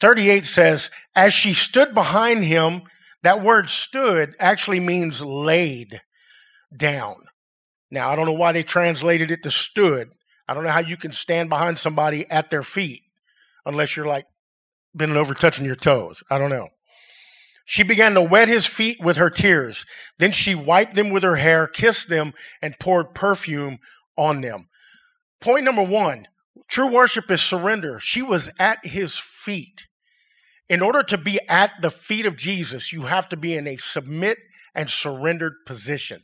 38 0.00 0.46
says, 0.46 0.90
as 1.14 1.34
she 1.34 1.52
stood 1.52 1.94
behind 1.94 2.44
him, 2.44 2.82
that 3.22 3.42
word 3.42 3.68
stood 3.68 4.34
actually 4.40 4.80
means 4.80 5.22
laid 5.22 6.00
down. 6.74 7.16
Now, 7.90 8.10
I 8.10 8.16
don't 8.16 8.26
know 8.26 8.32
why 8.32 8.52
they 8.52 8.62
translated 8.62 9.30
it 9.30 9.42
to 9.42 9.50
stood. 9.50 10.08
I 10.50 10.54
don't 10.54 10.64
know 10.64 10.70
how 10.70 10.80
you 10.80 10.96
can 10.96 11.12
stand 11.12 11.48
behind 11.48 11.78
somebody 11.78 12.28
at 12.28 12.50
their 12.50 12.64
feet 12.64 13.04
unless 13.64 13.94
you're 13.94 14.04
like 14.04 14.24
bending 14.92 15.16
over 15.16 15.32
touching 15.32 15.64
your 15.64 15.76
toes. 15.76 16.24
I 16.28 16.38
don't 16.38 16.50
know. 16.50 16.70
She 17.64 17.84
began 17.84 18.14
to 18.14 18.22
wet 18.22 18.48
his 18.48 18.66
feet 18.66 18.98
with 19.00 19.16
her 19.16 19.30
tears. 19.30 19.86
Then 20.18 20.32
she 20.32 20.56
wiped 20.56 20.96
them 20.96 21.10
with 21.10 21.22
her 21.22 21.36
hair, 21.36 21.68
kissed 21.68 22.08
them, 22.08 22.34
and 22.60 22.76
poured 22.80 23.14
perfume 23.14 23.78
on 24.18 24.40
them. 24.40 24.66
Point 25.40 25.64
number 25.64 25.84
one 25.84 26.26
true 26.66 26.90
worship 26.90 27.30
is 27.30 27.40
surrender. 27.40 28.00
She 28.00 28.20
was 28.20 28.50
at 28.58 28.84
his 28.84 29.16
feet. 29.16 29.86
In 30.68 30.82
order 30.82 31.04
to 31.04 31.16
be 31.16 31.38
at 31.48 31.70
the 31.80 31.92
feet 31.92 32.26
of 32.26 32.36
Jesus, 32.36 32.92
you 32.92 33.02
have 33.02 33.28
to 33.28 33.36
be 33.36 33.54
in 33.54 33.68
a 33.68 33.76
submit 33.76 34.38
and 34.74 34.90
surrendered 34.90 35.64
position 35.64 36.22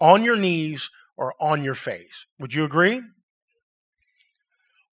on 0.00 0.24
your 0.24 0.36
knees 0.36 0.90
or 1.16 1.34
on 1.40 1.62
your 1.62 1.76
face. 1.76 2.26
Would 2.40 2.54
you 2.54 2.64
agree? 2.64 3.02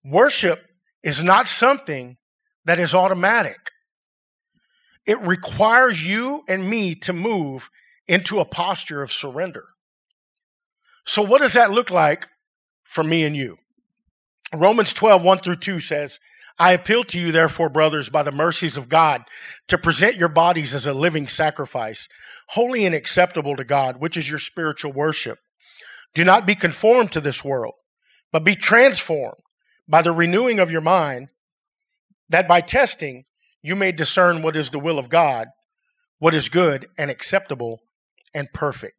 Worship 0.04 0.64
is 1.02 1.22
not 1.22 1.48
something 1.48 2.16
that 2.64 2.78
is 2.78 2.94
automatic. 2.94 3.58
It 5.06 5.20
requires 5.20 6.06
you 6.06 6.42
and 6.48 6.68
me 6.68 6.94
to 6.96 7.12
move 7.12 7.70
into 8.06 8.40
a 8.40 8.44
posture 8.44 9.02
of 9.02 9.12
surrender. 9.12 9.64
So, 11.04 11.22
what 11.22 11.40
does 11.40 11.54
that 11.54 11.70
look 11.70 11.90
like 11.90 12.28
for 12.84 13.02
me 13.02 13.24
and 13.24 13.36
you? 13.36 13.58
Romans 14.54 14.92
12, 14.92 15.22
1 15.22 15.38
through 15.38 15.56
2 15.56 15.80
says, 15.80 16.20
I 16.58 16.72
appeal 16.72 17.04
to 17.04 17.18
you, 17.18 17.32
therefore, 17.32 17.70
brothers, 17.70 18.10
by 18.10 18.22
the 18.22 18.32
mercies 18.32 18.76
of 18.76 18.88
God, 18.90 19.22
to 19.68 19.78
present 19.78 20.16
your 20.16 20.28
bodies 20.28 20.74
as 20.74 20.86
a 20.86 20.92
living 20.92 21.26
sacrifice, 21.26 22.08
holy 22.48 22.84
and 22.84 22.94
acceptable 22.94 23.56
to 23.56 23.64
God, 23.64 23.98
which 23.98 24.16
is 24.16 24.28
your 24.28 24.38
spiritual 24.38 24.92
worship. 24.92 25.38
Do 26.14 26.24
not 26.24 26.46
be 26.46 26.54
conformed 26.54 27.12
to 27.12 27.20
this 27.20 27.44
world, 27.44 27.74
but 28.30 28.44
be 28.44 28.54
transformed 28.54 29.40
by 29.90 30.02
the 30.02 30.12
renewing 30.12 30.60
of 30.60 30.70
your 30.70 30.80
mind, 30.80 31.30
that 32.28 32.48
by 32.48 32.60
testing 32.60 33.24
you 33.62 33.76
may 33.76 33.92
discern 33.92 34.42
what 34.42 34.56
is 34.56 34.70
the 34.70 34.78
will 34.78 34.98
of 34.98 35.10
God, 35.10 35.48
what 36.18 36.32
is 36.34 36.48
good 36.48 36.86
and 36.96 37.10
acceptable 37.10 37.80
and 38.32 38.50
perfect. 38.54 38.94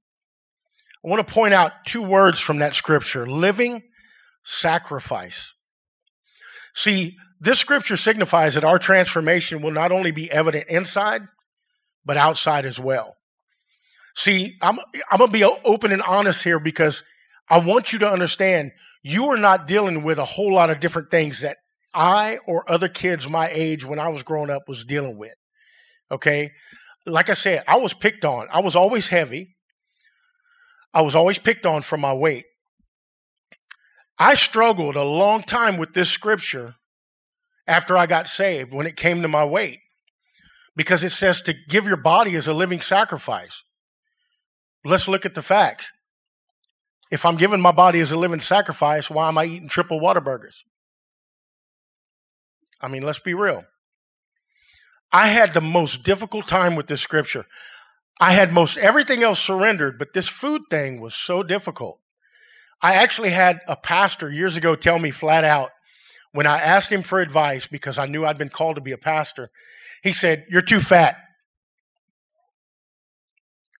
I 1.04 1.10
want 1.10 1.26
to 1.26 1.34
point 1.34 1.54
out 1.56 1.72
two 1.86 2.04
words 2.04 2.40
from 2.40 2.60
that 2.60 2.76
scripture 2.76 3.26
living 3.26 3.82
sacrifice 4.44 5.54
See, 6.74 7.18
this 7.40 7.60
scripture 7.60 7.98
signifies 7.98 8.56
that 8.56 8.64
our 8.64 8.80
transformation 8.80 9.62
will 9.62 9.72
not 9.72 9.92
only 9.92 10.12
be 10.12 10.32
evident 10.32 10.68
inside, 10.70 11.22
but 12.06 12.18
outside 12.18 12.66
as 12.66 12.80
well. 12.80 13.16
See, 14.16 14.56
I'm, 14.62 14.78
I'm 15.10 15.18
going 15.18 15.32
to 15.32 15.38
be 15.38 15.44
open 15.44 15.92
and 15.92 16.02
honest 16.02 16.44
here 16.44 16.60
because 16.60 17.04
I 17.50 17.60
want 17.60 17.94
you 17.94 18.00
to 18.00 18.08
understand 18.08 18.72
you 19.04 19.26
are 19.26 19.38
not 19.38 19.68
dealing 19.68 20.04
with 20.04 20.20
a 20.20 20.26
whole 20.26 20.54
lot 20.54 20.70
of 20.70 20.80
different 20.80 21.12
things 21.12 21.42
that 21.42 21.58
I 21.94 22.40
or 22.46 22.70
other 22.70 22.88
kids 22.88 23.30
my 23.30 23.50
age 23.52 23.86
when 23.86 24.00
I 24.00 24.10
was 24.10 24.24
growing 24.24 24.50
up 24.50 24.64
was 24.68 24.86
dealing 24.86 25.18
with. 25.18 25.34
Okay. 26.12 26.52
Like 27.06 27.30
I 27.30 27.34
said, 27.34 27.64
I 27.68 27.78
was 27.78 27.94
picked 27.94 28.26
on. 28.26 28.48
I 28.52 28.62
was 28.62 28.76
always 28.76 29.08
heavy. 29.08 29.56
I 30.94 31.02
was 31.02 31.16
always 31.16 31.40
picked 31.40 31.66
on 31.66 31.82
for 31.82 31.98
my 31.98 32.14
weight. 32.14 32.46
I 34.20 34.36
struggled 34.36 34.96
a 34.96 35.04
long 35.04 35.42
time 35.42 35.78
with 35.78 35.94
this 35.94 36.12
scripture 36.12 36.76
after 37.66 37.98
I 37.98 38.06
got 38.06 38.28
saved 38.28 38.74
when 38.74 38.86
it 38.86 38.96
came 38.96 39.22
to 39.22 39.28
my 39.28 39.46
weight 39.46 39.80
because 40.76 41.04
it 41.04 41.12
says 41.12 41.42
to 41.44 41.56
give 41.70 41.86
your 41.86 41.98
body 41.98 42.36
as 42.36 42.48
a 42.48 42.54
living 42.54 42.82
sacrifice. 42.82 43.64
Let's 44.86 45.08
look 45.08 45.26
at 45.26 45.34
the 45.34 45.42
facts. 45.42 45.92
If 47.12 47.26
I'm 47.26 47.36
giving 47.36 47.60
my 47.60 47.74
body 47.74 48.00
as 48.00 48.14
a 48.14 48.18
living 48.18 48.40
sacrifice, 48.40 49.10
why 49.10 49.28
am 49.28 49.38
I 49.38 49.46
eating 49.46 49.68
triple 49.68 50.00
Whataburgers? 50.00 50.64
I 52.82 52.88
mean, 52.88 53.04
let's 53.04 53.20
be 53.20 53.34
real. 53.34 53.66
I 55.12 55.28
had 55.28 55.54
the 55.54 55.62
most 55.62 56.04
difficult 56.04 56.48
time 56.48 56.76
with 56.76 56.88
this 56.88 57.02
scripture. 57.02 57.46
I 58.20 58.32
had 58.32 58.54
most 58.54 58.78
everything 58.78 59.24
else 59.24 59.40
surrendered, 59.40 60.00
but 60.00 60.14
this 60.14 60.30
food 60.30 60.62
thing 60.70 61.02
was 61.02 61.14
so 61.14 61.44
difficult. 61.44 62.00
I 62.82 62.94
actually 62.94 63.30
had 63.30 63.60
a 63.68 63.76
pastor 63.76 64.32
years 64.32 64.56
ago 64.58 64.76
tell 64.76 64.98
me 64.98 65.12
flat 65.12 65.44
out 65.44 65.70
when 66.32 66.48
I 66.48 66.60
asked 66.60 66.92
him 66.92 67.02
for 67.04 67.20
advice 67.20 67.68
because 67.68 67.98
I 67.98 68.06
knew 68.06 68.26
I'd 68.26 68.38
been 68.38 68.50
called 68.50 68.78
to 68.78 68.82
be 68.82 68.94
a 68.94 68.98
pastor. 68.98 69.50
He 70.02 70.14
said, 70.14 70.46
You're 70.50 70.62
too 70.62 70.80
fat. 70.80 71.18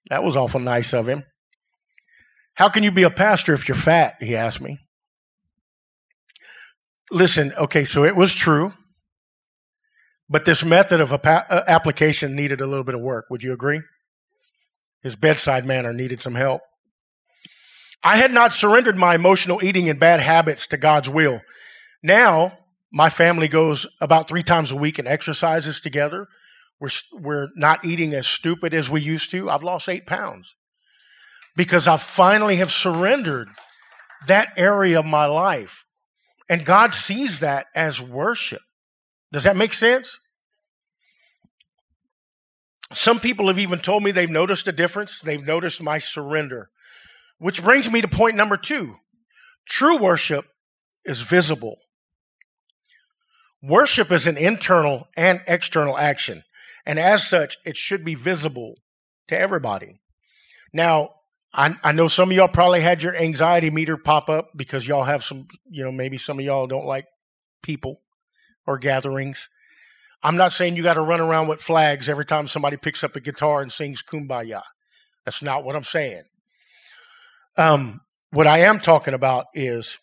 That 0.10 0.24
was 0.24 0.36
awful 0.36 0.60
nice 0.60 0.94
of 0.94 1.08
him. 1.08 1.24
How 2.62 2.70
can 2.70 2.84
you 2.84 2.92
be 2.92 3.02
a 3.02 3.10
pastor 3.10 3.56
if 3.56 3.68
you're 3.68 3.76
fat? 3.76 4.18
He 4.20 4.36
asked 4.36 4.62
me. 4.62 4.78
Listen, 7.10 7.52
okay, 7.58 7.86
so 7.86 8.04
it 8.04 8.16
was 8.16 8.36
true, 8.36 8.74
but 10.30 10.46
this 10.46 10.64
method 10.64 11.02
of 11.02 11.12
uh, 11.12 11.42
application 11.68 12.36
needed 12.36 12.62
a 12.62 12.68
little 12.68 12.84
bit 12.84 12.94
of 12.94 13.02
work. 13.02 13.26
Would 13.32 13.42
you 13.42 13.52
agree? 13.52 13.82
His 15.02 15.16
bedside 15.16 15.66
manner 15.66 15.92
needed 15.92 16.22
some 16.22 16.36
help. 16.36 16.62
I 18.04 18.18
had 18.18 18.32
not 18.32 18.54
surrendered 18.54 18.96
my 18.96 19.16
emotional 19.16 19.64
eating 19.64 19.90
and 19.90 20.00
bad 20.00 20.20
habits 20.20 20.68
to 20.68 20.78
God's 20.78 21.10
will. 21.10 21.42
Now, 22.04 22.60
my 22.94 23.10
family 23.10 23.48
goes 23.48 23.88
about 24.00 24.28
three 24.28 24.44
times 24.44 24.70
a 24.70 24.76
week 24.76 25.00
and 25.00 25.08
exercises 25.08 25.82
together. 25.82 26.28
We're, 26.80 26.90
we're 27.12 27.48
not 27.56 27.84
eating 27.84 28.14
as 28.14 28.28
stupid 28.28 28.76
as 28.76 28.88
we 28.88 29.02
used 29.02 29.32
to. 29.32 29.50
I've 29.50 29.64
lost 29.64 29.90
eight 29.90 30.06
pounds 30.06 30.54
because 31.56 31.88
I 31.88 31.98
finally 31.98 32.58
have 32.58 32.72
surrendered 32.72 33.50
that 34.28 34.54
area 34.58 35.00
of 35.00 35.06
my 35.06 35.26
life. 35.26 35.86
And 36.50 36.66
God 36.66 36.94
sees 36.94 37.40
that 37.40 37.68
as 37.76 38.02
worship. 38.02 38.62
Does 39.32 39.46
that 39.46 39.56
make 39.56 39.74
sense? 39.74 40.20
Some 42.94 43.20
people 43.20 43.48
have 43.48 43.60
even 43.60 43.80
told 43.80 44.04
me 44.04 44.12
they've 44.12 44.30
noticed 44.30 44.68
a 44.68 44.74
difference. 44.74 45.22
They've 45.22 45.46
noticed 45.46 45.82
my 45.82 45.98
surrender. 45.98 46.70
Which 47.38 47.64
brings 47.64 47.90
me 47.90 48.02
to 48.02 48.08
point 48.08 48.36
number 48.36 48.58
two 48.58 48.96
true 49.66 49.98
worship 49.98 50.46
is 51.06 51.22
visible. 51.22 51.78
Worship 53.64 54.12
is 54.12 54.28
an 54.28 54.38
internal 54.38 55.08
and 55.16 55.42
external 55.48 55.98
action. 55.98 56.44
And 56.86 57.00
as 57.00 57.28
such, 57.28 57.58
it 57.64 57.78
should 57.78 58.04
be 58.04 58.16
visible 58.16 58.76
to 59.28 59.40
everybody. 59.40 60.00
Now, 60.74 61.12
I, 61.54 61.76
I 61.84 61.92
know 61.92 62.08
some 62.08 62.32
of 62.32 62.38
y'all 62.38 62.48
probably 62.48 62.80
had 62.80 63.04
your 63.04 63.16
anxiety 63.16 63.70
meter 63.70 63.98
pop 63.98 64.30
up 64.30 64.52
because 64.56 64.88
y'all 64.88 65.04
have 65.04 65.24
some, 65.24 65.48
you 65.70 65.84
know, 65.84 65.92
maybe 65.92 66.18
some 66.18 66.40
of 66.40 66.46
y'all 66.46 66.68
don't 66.68 66.86
like 66.86 67.06
people 67.62 68.02
or 68.66 68.78
gatherings. 68.78 69.50
I'm 70.24 70.38
not 70.38 70.54
saying 70.54 70.76
you 70.76 70.84
got 70.84 70.94
to 70.94 71.02
run 71.02 71.20
around 71.20 71.48
with 71.48 71.62
flags 71.62 72.08
every 72.08 72.26
time 72.26 72.48
somebody 72.48 72.78
picks 72.78 73.04
up 73.04 73.16
a 73.16 73.20
guitar 73.20 73.62
and 73.62 73.72
sings 73.72 74.04
Kumbaya. 74.04 74.62
That's 75.26 75.42
not 75.42 75.64
what 75.64 75.76
I'm 75.76 75.84
saying. 75.84 76.24
Um, 77.58 78.02
what 78.32 78.48
I 78.48 78.60
am 78.60 78.80
talking 78.80 79.14
about 79.14 79.48
is 79.54 80.00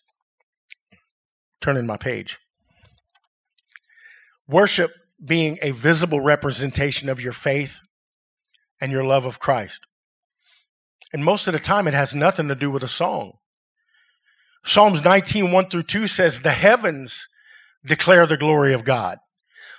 turning 1.61 1.87
my 1.87 1.97
page. 1.97 2.37
Worship 4.47 4.91
being 5.23 5.57
a 5.61 5.71
visible 5.71 6.21
representation 6.21 7.09
of 7.09 7.21
your 7.21 7.33
faith 7.33 7.79
and 8.79 8.91
your 8.91 9.03
love 9.03 9.25
of 9.25 9.39
Christ. 9.39 9.87
And 11.13 11.23
most 11.23 11.47
of 11.47 11.53
the 11.53 11.59
time, 11.59 11.87
it 11.87 11.93
has 11.93 12.13
nothing 12.13 12.47
to 12.47 12.55
do 12.55 12.69
with 12.69 12.83
a 12.83 12.87
song. 12.87 13.33
Psalms 14.63 15.03
19, 15.03 15.51
1 15.51 15.69
through 15.69 15.83
2 15.83 16.07
says, 16.07 16.41
The 16.41 16.51
heavens 16.51 17.27
declare 17.85 18.25
the 18.25 18.37
glory 18.37 18.73
of 18.73 18.83
God. 18.83 19.17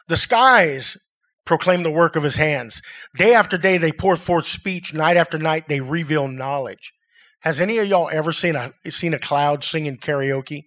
The 0.09 0.17
skies 0.17 0.97
proclaim 1.45 1.83
the 1.83 1.91
work 1.91 2.17
of 2.17 2.23
his 2.23 2.37
hands. 2.37 2.83
Day 3.17 3.35
after 3.35 3.59
day, 3.59 3.79
they 3.79 3.93
pour 3.93 4.17
forth 4.17 4.47
speech. 4.47 4.95
Night 4.95 5.17
after 5.17 5.39
night, 5.39 5.69
they 5.69 5.81
reveal 5.81 6.29
knowledge. 6.29 6.93
Has 7.41 7.61
any 7.61 7.79
of 7.79 7.87
y'all 7.87 8.11
ever 8.11 8.33
seen 8.33 8.57
a, 8.57 8.73
seen 8.91 9.15
a 9.15 9.19
cloud 9.19 9.65
singing 9.65 9.97
karaoke? 9.97 10.65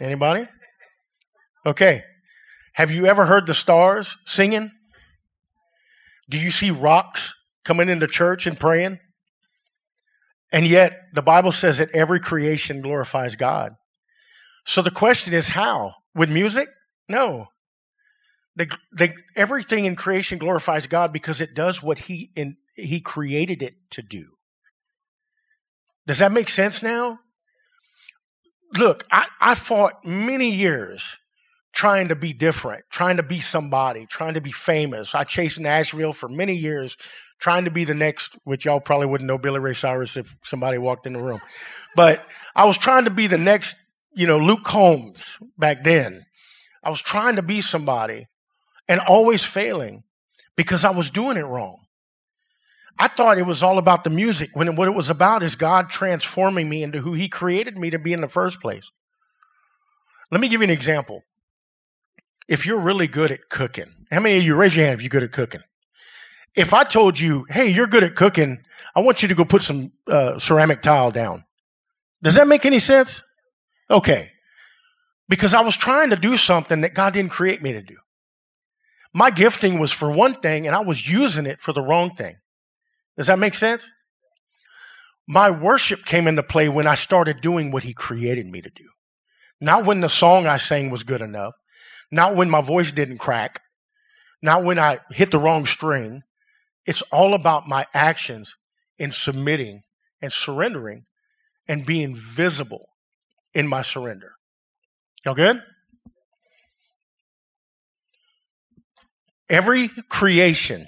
Anybody? 0.00 0.48
Okay. 1.64 2.04
Have 2.74 2.90
you 2.90 3.06
ever 3.06 3.26
heard 3.26 3.46
the 3.46 3.54
stars 3.54 4.16
singing? 4.26 4.70
Do 6.28 6.38
you 6.38 6.50
see 6.50 6.70
rocks 6.70 7.41
coming 7.64 7.88
into 7.88 8.06
church 8.06 8.46
and 8.46 8.58
praying. 8.58 8.98
And 10.52 10.66
yet, 10.66 10.92
the 11.14 11.22
Bible 11.22 11.52
says 11.52 11.78
that 11.78 11.94
every 11.94 12.20
creation 12.20 12.82
glorifies 12.82 13.36
God. 13.36 13.72
So 14.64 14.82
the 14.82 14.90
question 14.90 15.32
is 15.32 15.50
how? 15.50 15.94
With 16.14 16.30
music? 16.30 16.68
No. 17.08 17.46
They, 18.54 18.68
they, 18.96 19.14
everything 19.34 19.86
in 19.86 19.96
creation 19.96 20.38
glorifies 20.38 20.86
God 20.86 21.12
because 21.12 21.40
it 21.40 21.54
does 21.54 21.82
what 21.82 22.00
he, 22.00 22.30
in, 22.36 22.56
he 22.76 23.00
created 23.00 23.62
it 23.62 23.74
to 23.90 24.02
do. 24.02 24.26
Does 26.06 26.18
that 26.18 26.32
make 26.32 26.50
sense 26.50 26.82
now? 26.82 27.20
Look, 28.74 29.04
I, 29.10 29.26
I 29.40 29.54
fought 29.54 30.04
many 30.04 30.50
years 30.50 31.16
trying 31.72 32.08
to 32.08 32.16
be 32.16 32.32
different, 32.32 32.84
trying 32.90 33.16
to 33.16 33.22
be 33.22 33.40
somebody, 33.40 34.06
trying 34.06 34.34
to 34.34 34.40
be 34.40 34.52
famous. 34.52 35.14
I 35.14 35.24
chased 35.24 35.60
Nashville 35.60 36.12
for 36.12 36.28
many 36.28 36.54
years, 36.54 36.96
trying 37.42 37.64
to 37.64 37.70
be 37.72 37.84
the 37.84 37.94
next, 37.94 38.38
which 38.44 38.64
y'all 38.64 38.80
probably 38.80 39.06
wouldn't 39.06 39.26
know 39.26 39.36
Billy 39.36 39.58
Ray 39.58 39.74
Cyrus 39.74 40.16
if 40.16 40.36
somebody 40.44 40.78
walked 40.78 41.06
in 41.08 41.12
the 41.12 41.20
room. 41.20 41.40
But 41.96 42.24
I 42.54 42.66
was 42.66 42.78
trying 42.78 43.04
to 43.04 43.10
be 43.10 43.26
the 43.26 43.36
next, 43.36 43.76
you 44.14 44.28
know, 44.28 44.38
Luke 44.38 44.62
Combs 44.62 45.42
back 45.58 45.82
then. 45.82 46.24
I 46.84 46.90
was 46.90 47.02
trying 47.02 47.36
to 47.36 47.42
be 47.42 47.60
somebody 47.60 48.28
and 48.88 49.00
always 49.00 49.44
failing 49.44 50.04
because 50.56 50.84
I 50.84 50.90
was 50.90 51.10
doing 51.10 51.36
it 51.36 51.42
wrong. 51.42 51.78
I 52.96 53.08
thought 53.08 53.38
it 53.38 53.46
was 53.46 53.62
all 53.62 53.78
about 53.78 54.04
the 54.04 54.10
music 54.10 54.50
when 54.54 54.76
what 54.76 54.86
it 54.86 54.94
was 54.94 55.10
about 55.10 55.42
is 55.42 55.56
God 55.56 55.90
transforming 55.90 56.68
me 56.68 56.84
into 56.84 57.00
who 57.00 57.12
He 57.12 57.28
created 57.28 57.76
me 57.76 57.90
to 57.90 57.98
be 57.98 58.12
in 58.12 58.20
the 58.20 58.28
first 58.28 58.60
place. 58.60 58.88
Let 60.30 60.40
me 60.40 60.48
give 60.48 60.60
you 60.60 60.66
an 60.66 60.70
example. 60.70 61.24
If 62.46 62.66
you're 62.66 62.80
really 62.80 63.08
good 63.08 63.32
at 63.32 63.48
cooking, 63.48 64.06
how 64.12 64.20
many 64.20 64.36
of 64.36 64.44
you 64.44 64.54
raise 64.54 64.76
your 64.76 64.86
hand 64.86 64.94
if 64.94 65.02
you're 65.02 65.10
good 65.10 65.24
at 65.24 65.32
cooking? 65.32 65.62
If 66.54 66.74
I 66.74 66.84
told 66.84 67.18
you, 67.18 67.46
hey, 67.48 67.68
you're 67.68 67.86
good 67.86 68.02
at 68.02 68.14
cooking, 68.14 68.64
I 68.94 69.00
want 69.00 69.22
you 69.22 69.28
to 69.28 69.34
go 69.34 69.44
put 69.44 69.62
some 69.62 69.92
uh, 70.06 70.38
ceramic 70.38 70.82
tile 70.82 71.10
down. 71.10 71.44
Does 72.22 72.34
that 72.34 72.46
make 72.46 72.64
any 72.66 72.78
sense? 72.78 73.22
Okay. 73.90 74.30
Because 75.28 75.54
I 75.54 75.62
was 75.62 75.76
trying 75.76 76.10
to 76.10 76.16
do 76.16 76.36
something 76.36 76.82
that 76.82 76.94
God 76.94 77.14
didn't 77.14 77.32
create 77.32 77.62
me 77.62 77.72
to 77.72 77.82
do. 77.82 77.96
My 79.14 79.30
gifting 79.30 79.78
was 79.78 79.92
for 79.92 80.10
one 80.10 80.34
thing, 80.34 80.66
and 80.66 80.74
I 80.74 80.80
was 80.80 81.10
using 81.10 81.46
it 81.46 81.60
for 81.60 81.72
the 81.72 81.82
wrong 81.82 82.10
thing. 82.10 82.36
Does 83.16 83.26
that 83.26 83.38
make 83.38 83.54
sense? 83.54 83.90
My 85.28 85.50
worship 85.50 86.04
came 86.04 86.26
into 86.26 86.42
play 86.42 86.68
when 86.68 86.86
I 86.86 86.94
started 86.94 87.40
doing 87.40 87.70
what 87.70 87.82
He 87.82 87.92
created 87.92 88.46
me 88.46 88.60
to 88.62 88.70
do. 88.70 88.88
Not 89.60 89.84
when 89.84 90.00
the 90.00 90.08
song 90.08 90.46
I 90.46 90.56
sang 90.56 90.90
was 90.90 91.02
good 91.02 91.22
enough, 91.22 91.54
not 92.10 92.34
when 92.34 92.50
my 92.50 92.60
voice 92.60 92.90
didn't 92.90 93.18
crack, 93.18 93.60
not 94.42 94.64
when 94.64 94.78
I 94.78 94.98
hit 95.10 95.30
the 95.30 95.38
wrong 95.38 95.66
string, 95.66 96.22
it's 96.86 97.02
all 97.12 97.34
about 97.34 97.68
my 97.68 97.86
actions 97.94 98.56
in 98.98 99.12
submitting 99.12 99.82
and 100.20 100.32
surrendering 100.32 101.04
and 101.68 101.86
being 101.86 102.14
visible 102.14 102.88
in 103.54 103.68
my 103.68 103.82
surrender. 103.82 104.32
Y'all 105.24 105.34
good? 105.34 105.62
Every 109.48 109.88
creation 110.08 110.86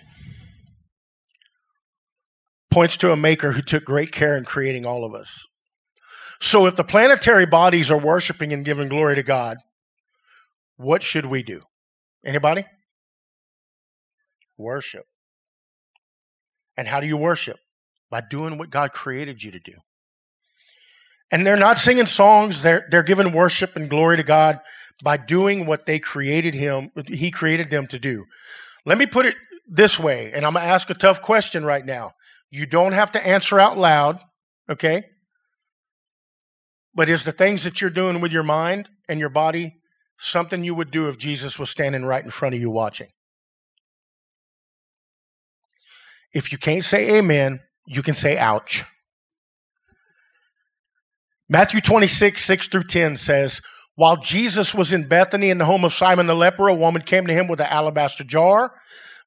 points 2.71 2.97
to 2.97 3.13
a 3.13 3.17
maker 3.17 3.53
who 3.53 3.63
took 3.63 3.85
great 3.85 4.11
care 4.11 4.37
in 4.37 4.45
creating 4.45 4.87
all 4.87 5.05
of 5.05 5.15
us. 5.15 5.47
So 6.41 6.67
if 6.67 6.75
the 6.75 6.83
planetary 6.83 7.47
bodies 7.47 7.91
are 7.91 7.99
worshiping 7.99 8.53
and 8.53 8.65
giving 8.65 8.89
glory 8.89 9.15
to 9.15 9.23
God, 9.23 9.59
what 10.77 11.03
should 11.03 11.27
we 11.27 11.43
do? 11.43 11.63
Anybody? 12.25 12.65
Worship. 14.57 15.05
And 16.77 16.89
how 16.89 17.01
do 17.01 17.07
you 17.07 17.17
worship? 17.17 17.59
By 18.11 18.23
doing 18.29 18.59
what 18.59 18.71
God 18.71 18.93
created 18.93 19.43
you 19.43 19.51
to 19.51 19.61
do. 19.61 19.75
And 21.33 21.47
they're 21.47 21.57
not 21.57 21.79
singing 21.79 22.07
songs, 22.07 22.63
they're, 22.63 22.87
they're 22.91 23.03
giving 23.03 23.33
worship 23.33 23.77
and 23.77 23.91
glory 23.91 24.17
to 24.17 24.23
God 24.23 24.59
by 25.03 25.17
doing 25.17 25.67
what 25.67 25.87
they 25.87 25.99
created 25.99 26.55
him, 26.55 26.91
he 27.07 27.31
created 27.31 27.71
them 27.71 27.87
to 27.89 27.99
do. 27.99 28.25
Let 28.87 28.99
me 28.99 29.07
put 29.07 29.27
it 29.27 29.35
this 29.67 29.99
way, 29.99 30.33
and 30.33 30.45
I'm 30.45 30.55
to 30.55 30.61
ask 30.61 30.91
a 30.91 30.95
tough 30.95 31.23
question 31.23 31.65
right 31.65 31.85
now. 31.85 32.13
You 32.51 32.67
don't 32.67 32.93
have 32.93 33.13
to 33.13 33.27
answer 33.27 33.59
out 33.59 33.77
loud, 33.77 34.21
okay? 34.71 35.05
But 36.95 37.09
is 37.09 37.25
the 37.25 37.33
things 37.33 37.65
that 37.65 37.81
you're 37.81 37.91
doing 37.91 38.21
with 38.21 38.33
your 38.33 38.43
mind 38.43 38.89
and 39.09 39.19
your 39.19 39.31
body 39.31 39.77
something 40.17 40.63
you 40.63 40.75
would 40.75 40.91
do 40.91 41.09
if 41.09 41.19
Jesus 41.19 41.59
was 41.59 41.71
standing 41.71 42.05
right 42.05 42.25
in 42.25 42.31
front 42.31 42.55
of 42.55 42.61
you 42.61 42.71
watching? 42.71 43.09
If 46.35 46.51
you 46.51 46.59
can't 46.59 46.85
say 46.85 47.17
amen, 47.17 47.61
you 47.87 48.03
can 48.03 48.15
say 48.15 48.37
ouch. 48.37 48.85
Matthew 51.49 51.81
26, 51.81 52.43
6 52.45 52.69
through 52.69 52.85
10 52.85 53.17
says, 53.17 53.63
While 53.95 54.17
Jesus 54.17 54.75
was 54.75 54.93
in 54.93 55.07
Bethany 55.07 55.51
in 55.51 55.59
the 55.59 55.67
home 55.67 55.85
of 55.85 55.93
Simon 55.93 56.27
the 56.27 56.35
leper, 56.35 56.69
a 56.69 56.75
woman 56.75 57.03
came 57.03 57.27
to 57.27 57.33
him 57.33 57.47
with 57.47 57.61
an 57.61 57.69
alabaster 57.69 58.25
jar, 58.25 58.73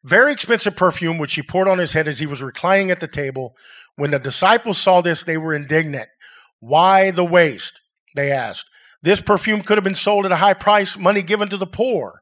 very 0.04 0.34
expensive 0.34 0.76
perfume, 0.76 1.18
which 1.18 1.32
she 1.32 1.42
poured 1.42 1.68
on 1.68 1.78
his 1.78 1.94
head 1.94 2.08
as 2.08 2.20
he 2.20 2.26
was 2.26 2.44
reclining 2.44 2.92
at 2.92 3.00
the 3.00 3.08
table. 3.08 3.56
When 3.96 4.12
the 4.12 4.20
disciples 4.20 4.78
saw 4.78 5.02
this, 5.02 5.24
they 5.24 5.38
were 5.38 5.54
indignant. 5.54 6.10
Why 6.60 7.12
the 7.12 7.26
waste? 7.26 7.80
They 8.16 8.32
asked. 8.32 8.66
This 9.02 9.22
perfume 9.22 9.62
could 9.62 9.78
have 9.78 9.84
been 9.84 9.96
sold 9.96 10.26
at 10.26 10.32
a 10.32 10.38
high 10.38 10.56
price, 10.56 10.98
money 10.98 11.22
given 11.22 11.50
to 11.50 11.58
the 11.58 11.68
poor. 11.68 12.20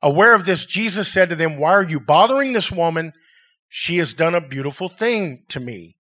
Aware 0.00 0.34
of 0.34 0.46
this, 0.46 0.64
Jesus 0.64 1.08
said 1.08 1.28
to 1.30 1.36
them, 1.36 1.58
Why 1.58 1.72
are 1.72 1.84
you 1.84 2.00
bothering 2.00 2.52
this 2.52 2.70
woman? 2.72 3.12
She 3.74 3.96
has 3.96 4.12
done 4.12 4.34
a 4.34 4.46
beautiful 4.46 4.90
thing 4.90 5.44
to 5.48 5.58
me. 5.58 5.96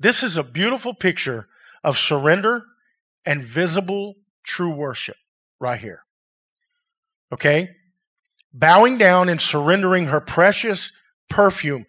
This 0.00 0.22
is 0.22 0.38
a 0.38 0.42
beautiful 0.42 0.94
picture 0.94 1.46
of 1.84 1.98
surrender 1.98 2.64
and 3.26 3.44
visible 3.44 4.14
true 4.42 4.74
worship 4.74 5.18
right 5.60 5.78
here. 5.78 6.04
Okay? 7.30 7.68
Bowing 8.50 8.96
down 8.96 9.28
and 9.28 9.38
surrendering 9.38 10.06
her 10.06 10.22
precious 10.22 10.90
perfume. 11.28 11.84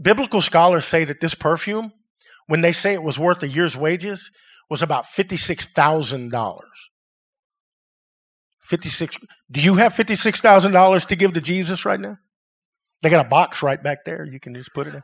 Biblical 0.00 0.40
scholars 0.40 0.84
say 0.84 1.02
that 1.02 1.20
this 1.20 1.34
perfume, 1.34 1.92
when 2.46 2.60
they 2.60 2.70
say 2.70 2.94
it 2.94 3.02
was 3.02 3.18
worth 3.18 3.42
a 3.42 3.48
year's 3.48 3.76
wages, 3.76 4.30
was 4.70 4.80
about 4.80 5.06
$56,000. 5.06 6.60
56 8.60 9.18
Do 9.50 9.60
you 9.60 9.74
have 9.74 9.92
$56,000 9.92 11.06
to 11.08 11.16
give 11.16 11.32
to 11.32 11.40
Jesus 11.40 11.84
right 11.84 11.98
now? 11.98 12.18
They 13.04 13.10
got 13.10 13.26
a 13.26 13.28
box 13.28 13.62
right 13.62 13.82
back 13.82 14.06
there. 14.06 14.24
You 14.24 14.40
can 14.40 14.54
just 14.54 14.72
put 14.72 14.86
it 14.86 14.94
in. 14.94 15.02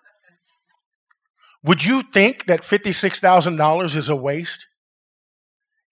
Would 1.63 1.85
you 1.85 2.01
think 2.01 2.47
that 2.47 2.63
$56,000 2.63 3.85
is 3.95 4.09
a 4.09 4.17
waste 4.17 4.67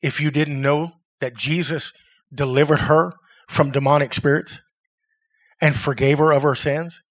if 0.02 0.18
you 0.18 0.30
didn't 0.30 0.62
know 0.62 0.92
that 1.20 1.36
Jesus 1.36 1.92
delivered 2.32 2.80
her 2.80 3.12
from 3.46 3.72
demonic 3.72 4.14
spirits 4.14 4.62
and 5.60 5.76
forgave 5.76 6.16
her 6.16 6.32
of 6.32 6.40
her 6.44 6.54
sins? 6.54 7.02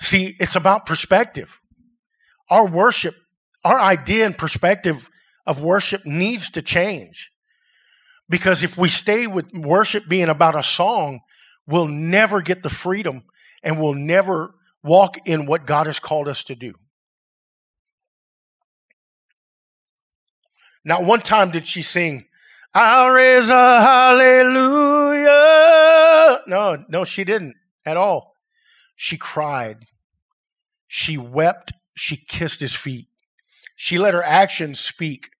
See, 0.00 0.36
it's 0.38 0.54
about 0.54 0.86
perspective. 0.86 1.60
Our 2.48 2.68
worship, 2.68 3.16
our 3.64 3.80
idea 3.80 4.24
and 4.24 4.38
perspective 4.38 5.10
of 5.48 5.60
worship 5.60 6.06
needs 6.06 6.48
to 6.50 6.62
change. 6.62 7.32
Because 8.28 8.62
if 8.62 8.78
we 8.78 8.88
stay 8.88 9.26
with 9.26 9.50
worship 9.52 10.08
being 10.08 10.28
about 10.28 10.54
a 10.54 10.62
song, 10.62 11.22
we'll 11.66 11.88
never 11.88 12.40
get 12.40 12.62
the 12.62 12.70
freedom 12.70 13.24
and 13.64 13.80
we'll 13.80 13.94
never 13.94 14.54
walk 14.84 15.16
in 15.26 15.46
what 15.46 15.66
God 15.66 15.86
has 15.86 15.98
called 15.98 16.28
us 16.28 16.44
to 16.44 16.54
do. 16.54 16.74
Not 20.84 21.04
one 21.04 21.20
time 21.20 21.50
did 21.50 21.66
she 21.66 21.80
sing, 21.82 22.26
I'll 22.74 23.10
raise 23.10 23.48
a 23.48 23.80
hallelujah. 23.80 25.30
No, 26.46 26.84
no, 26.88 27.04
she 27.04 27.24
didn't 27.24 27.56
at 27.86 27.96
all. 27.96 28.34
She 28.94 29.16
cried. 29.16 29.86
She 30.86 31.16
wept. 31.16 31.72
She 31.96 32.16
kissed 32.16 32.60
his 32.60 32.74
feet. 32.74 33.06
She 33.76 33.96
let 33.98 34.12
her 34.14 34.22
actions 34.22 34.78
speak 34.80 35.30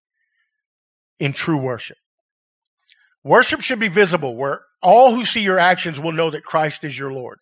in 1.19 1.33
true 1.33 1.59
worship. 1.59 1.99
Worship 3.23 3.61
should 3.61 3.81
be 3.81 3.89
visible, 3.89 4.37
where 4.37 4.61
all 4.83 5.15
who 5.15 5.25
see 5.25 5.43
your 5.43 5.59
actions 5.59 5.99
will 5.99 6.13
know 6.13 6.31
that 6.31 6.45
Christ 6.45 6.85
is 6.85 6.99
your 6.99 7.13
Lord. 7.13 7.39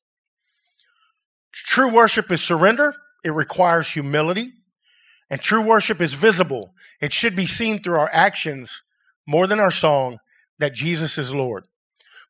True 1.52 1.92
worship 1.92 2.30
is 2.30 2.42
surrender, 2.42 2.94
it 3.24 3.30
requires 3.30 3.90
humility, 3.90 4.52
and 5.30 5.40
true 5.40 5.62
worship 5.62 6.00
is 6.00 6.14
visible. 6.14 6.74
It 7.00 7.12
should 7.12 7.36
be 7.36 7.46
seen 7.46 7.78
through 7.78 7.98
our 7.98 8.10
actions 8.12 8.82
more 9.26 9.46
than 9.46 9.60
our 9.60 9.70
song 9.70 10.18
that 10.58 10.74
Jesus 10.74 11.18
is 11.18 11.34
Lord. 11.34 11.66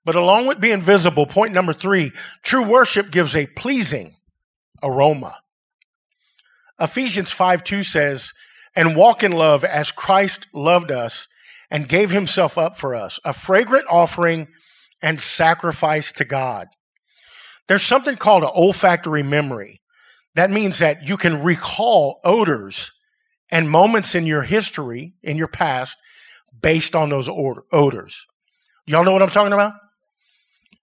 But 0.04 0.16
along 0.16 0.46
with 0.46 0.60
being 0.60 0.80
visible, 0.80 1.26
point 1.26 1.52
number 1.52 1.72
three, 1.72 2.12
true 2.42 2.64
worship 2.64 3.10
gives 3.10 3.36
a 3.36 3.46
pleasing 3.46 4.16
aroma. 4.82 5.36
Ephesians 6.80 7.30
5 7.30 7.62
2 7.62 7.82
says, 7.82 8.32
And 8.74 8.96
walk 8.96 9.22
in 9.22 9.32
love 9.32 9.64
as 9.64 9.92
Christ 9.92 10.48
loved 10.52 10.90
us 10.90 11.28
and 11.70 11.88
gave 11.88 12.10
himself 12.10 12.58
up 12.58 12.76
for 12.76 12.94
us, 12.94 13.20
a 13.24 13.32
fragrant 13.32 13.86
offering 13.88 14.48
and 15.00 15.20
sacrifice 15.20 16.12
to 16.12 16.24
God. 16.24 16.68
There's 17.68 17.82
something 17.82 18.16
called 18.16 18.42
an 18.42 18.50
olfactory 18.54 19.22
memory. 19.22 19.80
That 20.34 20.50
means 20.50 20.78
that 20.78 21.06
you 21.06 21.16
can 21.16 21.42
recall 21.42 22.20
odors 22.24 22.92
and 23.50 23.70
moments 23.70 24.14
in 24.14 24.26
your 24.26 24.42
history, 24.42 25.14
in 25.22 25.36
your 25.36 25.48
past, 25.48 25.98
based 26.60 26.94
on 26.94 27.10
those 27.10 27.28
odors. 27.28 28.26
Y'all 28.86 29.04
know 29.04 29.12
what 29.12 29.22
I'm 29.22 29.30
talking 29.30 29.52
about? 29.52 29.74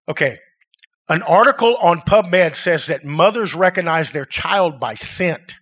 Okay. 0.07 0.37
An 1.09 1.23
article 1.23 1.75
on 1.77 2.01
PubMed 2.01 2.55
says 2.55 2.85
that 2.87 3.03
mothers 3.03 3.55
recognize 3.55 4.11
their 4.11 4.25
child 4.25 4.79
by 4.79 4.93
scent, 4.93 5.55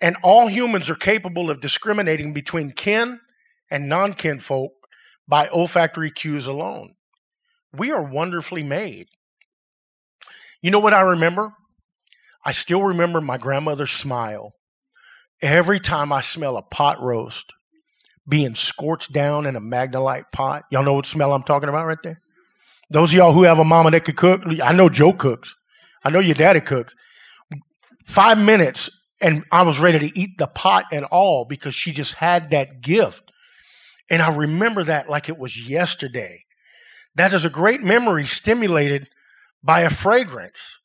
and 0.00 0.16
all 0.22 0.46
humans 0.46 0.90
are 0.90 0.94
capable 0.94 1.50
of 1.50 1.60
discriminating 1.60 2.34
between 2.34 2.72
kin 2.72 3.20
and 3.70 3.88
non 3.88 4.12
kin 4.12 4.38
folk 4.40 4.72
by 5.26 5.48
olfactory 5.48 6.10
cues 6.10 6.46
alone. 6.46 6.94
We 7.72 7.90
are 7.90 8.02
wonderfully 8.02 8.62
made. 8.62 9.08
You 10.62 10.70
know 10.70 10.80
what 10.80 10.94
I 10.94 11.00
remember? 11.00 11.52
I 12.44 12.52
still 12.52 12.82
remember 12.82 13.20
my 13.20 13.38
grandmother's 13.38 13.90
smile 13.90 14.52
every 15.40 15.78
time 15.78 16.12
I 16.12 16.20
smell 16.20 16.56
a 16.56 16.62
pot 16.62 17.00
roast 17.00 17.52
being 18.28 18.54
scorched 18.54 19.12
down 19.12 19.46
in 19.46 19.56
a 19.56 19.60
Magnalite 19.60 20.30
pot. 20.32 20.64
Y'all 20.70 20.84
know 20.84 20.94
what 20.94 21.06
smell 21.06 21.32
I'm 21.32 21.42
talking 21.42 21.68
about 21.68 21.86
right 21.86 21.98
there? 22.02 22.20
Those 22.90 23.10
of 23.10 23.16
y'all 23.16 23.32
who 23.32 23.44
have 23.44 23.58
a 23.58 23.64
mama 23.64 23.90
that 23.90 24.04
could 24.04 24.16
cook, 24.16 24.42
I 24.62 24.72
know 24.72 24.88
Joe 24.88 25.12
cooks. 25.12 25.56
I 26.04 26.10
know 26.10 26.20
your 26.20 26.34
daddy 26.34 26.60
cooks. 26.60 26.94
Five 28.04 28.38
minutes 28.38 28.90
and 29.20 29.44
I 29.50 29.62
was 29.62 29.80
ready 29.80 29.98
to 29.98 30.18
eat 30.18 30.38
the 30.38 30.46
pot 30.46 30.84
and 30.92 31.04
all 31.06 31.44
because 31.44 31.74
she 31.74 31.92
just 31.92 32.14
had 32.14 32.50
that 32.50 32.80
gift. 32.80 33.30
And 34.10 34.22
I 34.22 34.34
remember 34.34 34.84
that 34.84 35.10
like 35.10 35.28
it 35.28 35.38
was 35.38 35.68
yesterday. 35.68 36.44
That 37.14 37.34
is 37.34 37.44
a 37.44 37.50
great 37.50 37.82
memory 37.82 38.26
stimulated 38.26 39.08
by 39.62 39.80
a 39.82 39.90
fragrance. 39.90 40.78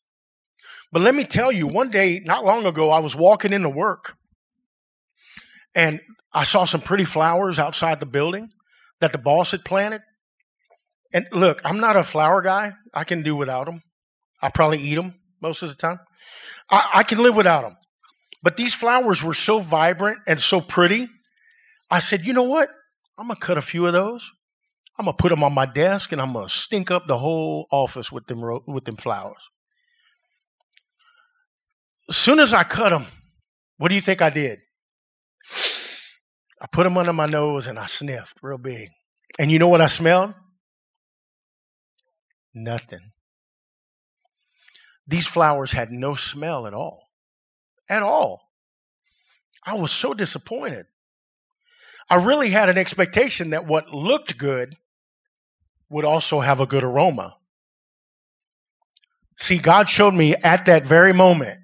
But 0.91 1.01
let 1.01 1.15
me 1.15 1.23
tell 1.23 1.51
you, 1.51 1.67
one 1.67 1.89
day, 1.89 2.21
not 2.23 2.45
long 2.45 2.65
ago, 2.65 2.89
I 2.91 2.99
was 2.99 3.15
walking 3.15 3.53
into 3.53 3.69
work 3.69 4.15
and 5.75 6.01
I 6.33 6.43
saw 6.43 6.65
some 6.65 6.81
pretty 6.81 7.05
flowers 7.05 7.59
outside 7.59 7.99
the 7.99 8.05
building 8.05 8.49
that 8.99 9.11
the 9.11 9.17
boss 9.17 9.51
had 9.51 9.65
planted. 9.65 10.01
And 11.13 11.27
look, 11.31 11.61
I'm 11.63 11.79
not 11.79 11.95
a 11.95 12.03
flower 12.03 12.41
guy. 12.41 12.73
I 12.93 13.03
can 13.03 13.21
do 13.21 13.35
without 13.35 13.65
them. 13.65 13.81
I 14.41 14.49
probably 14.49 14.79
eat 14.79 14.95
them 14.95 15.15
most 15.41 15.61
of 15.61 15.69
the 15.69 15.75
time. 15.75 15.99
I, 16.69 16.89
I 16.95 17.03
can 17.03 17.19
live 17.19 17.35
without 17.35 17.61
them. 17.61 17.75
But 18.41 18.57
these 18.57 18.73
flowers 18.73 19.23
were 19.23 19.33
so 19.33 19.59
vibrant 19.59 20.19
and 20.27 20.39
so 20.39 20.59
pretty. 20.59 21.07
I 21.89 21.99
said, 21.99 22.25
you 22.25 22.33
know 22.33 22.43
what? 22.43 22.69
I'm 23.17 23.27
going 23.27 23.39
to 23.39 23.45
cut 23.45 23.57
a 23.57 23.61
few 23.61 23.85
of 23.85 23.93
those. 23.93 24.29
I'm 24.97 25.05
to 25.05 25.13
put 25.13 25.29
them 25.29 25.43
on 25.43 25.53
my 25.53 25.65
desk 25.65 26.11
and 26.11 26.21
I'm 26.21 26.33
to 26.33 26.47
stink 26.47 26.91
up 26.91 27.07
the 27.07 27.17
whole 27.17 27.67
office 27.71 28.11
with 28.11 28.27
them, 28.27 28.41
with 28.67 28.85
them 28.85 28.95
flowers. 28.95 29.49
As 32.09 32.17
soon 32.17 32.39
as 32.39 32.53
I 32.53 32.63
cut 32.63 32.89
them, 32.89 33.05
what 33.77 33.89
do 33.89 33.95
you 33.95 34.01
think 34.01 34.21
I 34.21 34.29
did? 34.29 34.59
I 36.61 36.67
put 36.71 36.83
them 36.83 36.97
under 36.97 37.13
my 37.13 37.25
nose 37.25 37.67
and 37.67 37.79
I 37.79 37.87
sniffed 37.87 38.37
real 38.41 38.57
big. 38.57 38.89
And 39.39 39.51
you 39.51 39.57
know 39.57 39.67
what 39.67 39.81
I 39.81 39.87
smelled? 39.87 40.33
Nothing. 42.53 43.11
These 45.07 45.27
flowers 45.27 45.71
had 45.71 45.91
no 45.91 46.15
smell 46.15 46.67
at 46.67 46.73
all. 46.73 47.09
At 47.89 48.03
all. 48.03 48.41
I 49.65 49.75
was 49.75 49.91
so 49.91 50.13
disappointed. 50.13 50.85
I 52.09 52.23
really 52.23 52.49
had 52.49 52.69
an 52.69 52.77
expectation 52.77 53.49
that 53.51 53.65
what 53.65 53.93
looked 53.93 54.37
good 54.37 54.75
would 55.93 56.05
also 56.05 56.39
have 56.39 56.59
a 56.59 56.65
good 56.65 56.83
aroma. 56.83 57.37
See, 59.37 59.59
God 59.59 59.87
showed 59.87 60.15
me 60.15 60.33
at 60.35 60.65
that 60.65 60.87
very 60.87 61.13
moment 61.13 61.59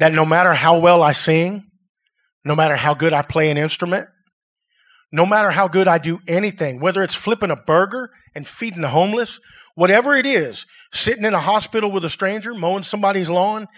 that 0.00 0.12
no 0.12 0.26
matter 0.26 0.54
how 0.54 0.80
well 0.80 1.04
I 1.04 1.12
sing, 1.12 1.70
no 2.44 2.56
matter 2.56 2.74
how 2.74 2.94
good 2.94 3.12
I 3.12 3.22
play 3.22 3.48
an 3.48 3.56
instrument, 3.56 4.08
no 5.12 5.24
matter 5.24 5.52
how 5.52 5.68
good 5.68 5.86
I 5.86 5.98
do 5.98 6.18
anything, 6.26 6.80
whether 6.80 7.04
it's 7.04 7.14
flipping 7.14 7.52
a 7.52 7.56
burger 7.56 8.10
and 8.34 8.44
feeding 8.44 8.82
the 8.82 8.88
homeless, 8.88 9.38
whatever 9.76 10.16
it 10.16 10.26
is, 10.26 10.66
sitting 10.92 11.24
in 11.24 11.34
a 11.34 11.38
hospital 11.38 11.92
with 11.92 12.04
a 12.04 12.10
stranger, 12.10 12.54
mowing 12.54 12.82
somebody's 12.82 13.30
lawn, 13.30 13.68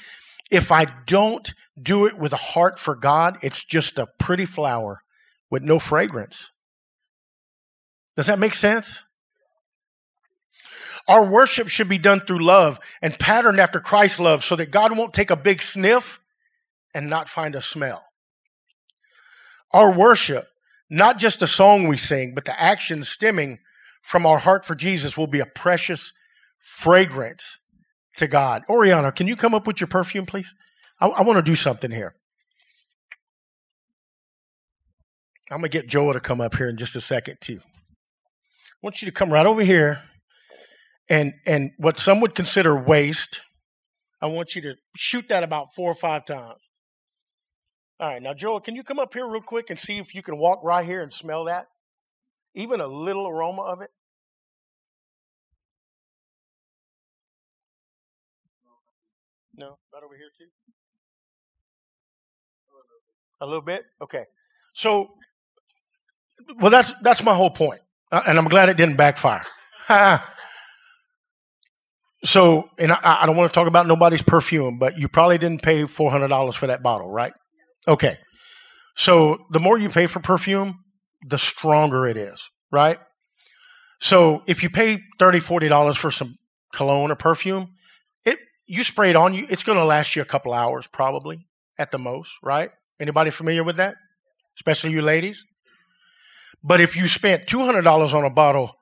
if 0.51 0.73
I 0.73 0.87
don't 1.07 1.53
do 1.81 2.07
it 2.07 2.17
with 2.17 2.33
a 2.33 2.37
heart 2.37 2.79
for 2.79 2.97
God, 2.97 3.37
it's 3.43 3.63
just 3.63 3.99
a 3.99 4.09
pretty 4.19 4.47
flower 4.47 5.03
with 5.51 5.63
no 5.63 5.79
fragrance. 5.79 6.51
Does 8.17 8.27
that 8.29 8.39
make 8.39 8.55
sense? 8.55 9.05
Our 11.09 11.27
worship 11.27 11.69
should 11.69 11.89
be 11.89 11.99
done 11.99 12.21
through 12.21 12.45
love 12.45 12.79
and 13.01 13.19
patterned 13.19 13.59
after 13.59 13.81
Christ's 13.81 14.21
love 14.21 14.45
so 14.45 14.57
that 14.57 14.71
God 14.71 14.97
won't 14.97 15.13
take 15.13 15.31
a 15.31 15.37
big 15.37 15.63
sniff 15.63 16.21
and 16.95 17.09
not 17.09 17.29
find 17.29 17.55
a 17.55 17.63
smell. 17.63 18.05
Our 19.73 19.97
worship, 19.97 20.45
not 20.91 21.19
just 21.19 21.41
the 21.41 21.47
song 21.47 21.89
we 21.89 21.97
sing, 21.97 22.35
but 22.35 22.45
the 22.45 22.61
action 22.61 23.03
stemming 23.03 23.59
from 24.03 24.27
our 24.27 24.39
heart 24.39 24.65
for 24.65 24.75
Jesus 24.75 25.17
will 25.17 25.27
be 25.27 25.41
a 25.41 25.47
precious 25.47 26.13
fragrance 26.61 27.59
to 28.19 28.27
God. 28.27 28.63
Oriana, 28.69 29.11
can 29.11 29.27
you 29.27 29.37
come 29.37 29.55
up 29.55 29.67
with 29.67 29.81
your 29.81 29.89
perfume, 29.89 30.27
please? 30.27 30.55
I, 31.01 31.09
I 31.09 31.23
want 31.23 31.39
to 31.39 31.43
do 31.43 31.57
something 31.57 31.91
here. 31.91 32.15
I'm 35.51 35.59
going 35.59 35.71
to 35.71 35.79
get 35.79 35.89
Joel 35.89 36.13
to 36.13 36.21
come 36.21 36.41
up 36.41 36.57
here 36.57 36.69
in 36.69 36.77
just 36.77 36.97
a 36.97 37.01
second, 37.01 37.39
too. 37.41 37.61
I 37.63 38.79
want 38.83 39.03
you 39.03 39.07
to 39.07 39.13
come 39.13 39.33
right 39.33 39.47
over 39.47 39.63
here 39.63 40.03
and 41.09 41.35
and 41.47 41.73
what 41.79 41.99
some 41.99 42.21
would 42.21 42.35
consider 42.35 42.79
waste, 42.81 43.41
I 44.21 44.27
want 44.27 44.55
you 44.55 44.63
to 44.63 44.75
shoot 44.97 45.29
that 45.29 45.43
about 45.43 45.67
four 45.75 45.91
or 45.91 45.95
five 45.95 46.25
times. 46.25 46.61
All 48.01 48.09
right, 48.09 48.23
now 48.23 48.35
Joel, 48.35 48.61
can 48.61 48.75
you 48.75 48.83
come 48.83 48.99
up 48.99 49.15
here 49.15 49.29
real 49.29 49.41
quick 49.43 49.71
and 49.71 49.79
see 49.79 49.99
if 49.99 50.15
you 50.15 50.23
can 50.23 50.37
walk 50.37 50.61
right 50.65 50.85
here 50.85 51.03
and 51.03 51.13
smell 51.13 51.45
that? 51.45 51.67
Even 52.55 52.81
a 52.81 52.87
little 52.87 53.29
aroma 53.29 53.63
of 53.63 53.81
it? 53.81 53.91
No, 59.55 59.79
right 59.93 60.03
over 60.03 60.17
here 60.17 60.31
too. 60.39 60.47
A 63.41 63.47
little 63.47 63.61
bit, 63.61 63.85
okay. 64.01 64.25
So, 64.73 65.15
well, 66.61 66.71
that's 66.71 66.93
that's 67.03 67.23
my 67.23 67.35
whole 67.35 67.51
point, 67.51 67.81
uh, 68.11 68.23
and 68.27 68.39
I'm 68.39 68.49
glad 68.49 68.69
it 68.69 68.77
didn't 68.77 68.97
backfire. 68.97 69.45
So, 72.25 72.69
and 72.79 72.93
I, 72.93 73.19
I 73.23 73.27
don't 73.27 73.37
want 73.37 73.51
to 73.51 73.55
talk 73.55 73.67
about 73.67 73.87
nobody's 73.87 74.23
perfume, 74.23 74.79
but 74.79 74.99
you 74.99 75.09
probably 75.09 75.39
didn't 75.39 75.63
pay 75.63 75.87
four 75.87 76.11
hundred 76.11 76.29
dollars 76.29 76.55
for 76.55 76.69
that 76.69 76.83
bottle, 76.83 77.11
right? 77.11 77.33
Okay. 77.89 78.17
So 78.95 79.47
the 79.51 79.59
more 79.59 79.79
you 79.79 79.89
pay 79.89 80.07
for 80.07 80.21
perfume, 80.21 80.81
the 81.27 81.39
stronger 81.39 82.07
it 82.07 82.17
is, 82.17 82.51
right? 82.71 82.99
So 84.01 84.43
if 84.47 84.63
you 84.63 84.71
pay 84.71 84.99
$30, 85.21 85.41
$40 85.71 85.97
for 85.97 86.11
some 86.11 86.35
cologne 86.73 87.11
or 87.11 87.17
perfume, 87.17 87.75
it 88.25 88.39
you 88.67 88.85
spray 88.85 89.11
it 89.11 89.17
on 89.17 89.33
you, 89.33 89.47
it's 89.49 89.65
going 89.65 89.79
to 89.79 89.85
last 89.85 90.17
you 90.17 90.23
a 90.23 90.27
couple 90.27 90.53
hours 90.53 90.87
probably 90.87 91.47
at 91.79 91.91
the 91.91 91.99
most, 91.99 92.33
right? 92.43 92.71
Anybody 93.01 93.31
familiar 93.31 93.65
with 93.65 93.77
that? 93.77 93.95
Especially 94.57 94.91
you 94.91 95.03
ladies? 95.03 95.45
But 96.63 96.81
if 96.81 96.97
you 96.97 97.09
spent 97.09 97.47
$200 97.47 98.15
on 98.15 98.25
a 98.25 98.31
bottle 98.31 98.77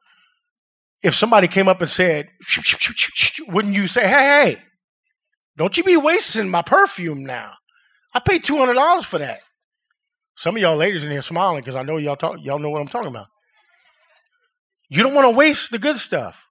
if 1.02 1.14
somebody 1.14 1.48
came 1.48 1.68
up 1.68 1.80
and 1.80 1.90
said, 1.90 2.28
wouldn't 3.48 3.74
you 3.74 3.86
say, 3.86 4.02
hey, 4.02 4.08
hey, 4.56 4.62
don't 5.56 5.76
you 5.76 5.84
be 5.84 5.96
wasting 5.96 6.48
my 6.48 6.62
perfume 6.62 7.24
now? 7.24 7.52
I 8.14 8.20
paid 8.20 8.44
two 8.44 8.58
hundred 8.58 8.74
dollars 8.74 9.04
for 9.04 9.18
that. 9.18 9.40
Some 10.36 10.56
of 10.56 10.62
y'all 10.62 10.76
ladies 10.76 11.04
in 11.04 11.10
here 11.10 11.22
smiling 11.22 11.60
because 11.60 11.76
I 11.76 11.82
know 11.82 11.96
y'all 11.96 12.16
talk, 12.16 12.38
y'all 12.42 12.58
know 12.58 12.70
what 12.70 12.80
I'm 12.80 12.88
talking 12.88 13.10
about. 13.10 13.26
You 14.88 15.02
don't 15.02 15.14
want 15.14 15.30
to 15.30 15.36
waste 15.36 15.70
the 15.70 15.78
good 15.78 15.98
stuff. 15.98 16.46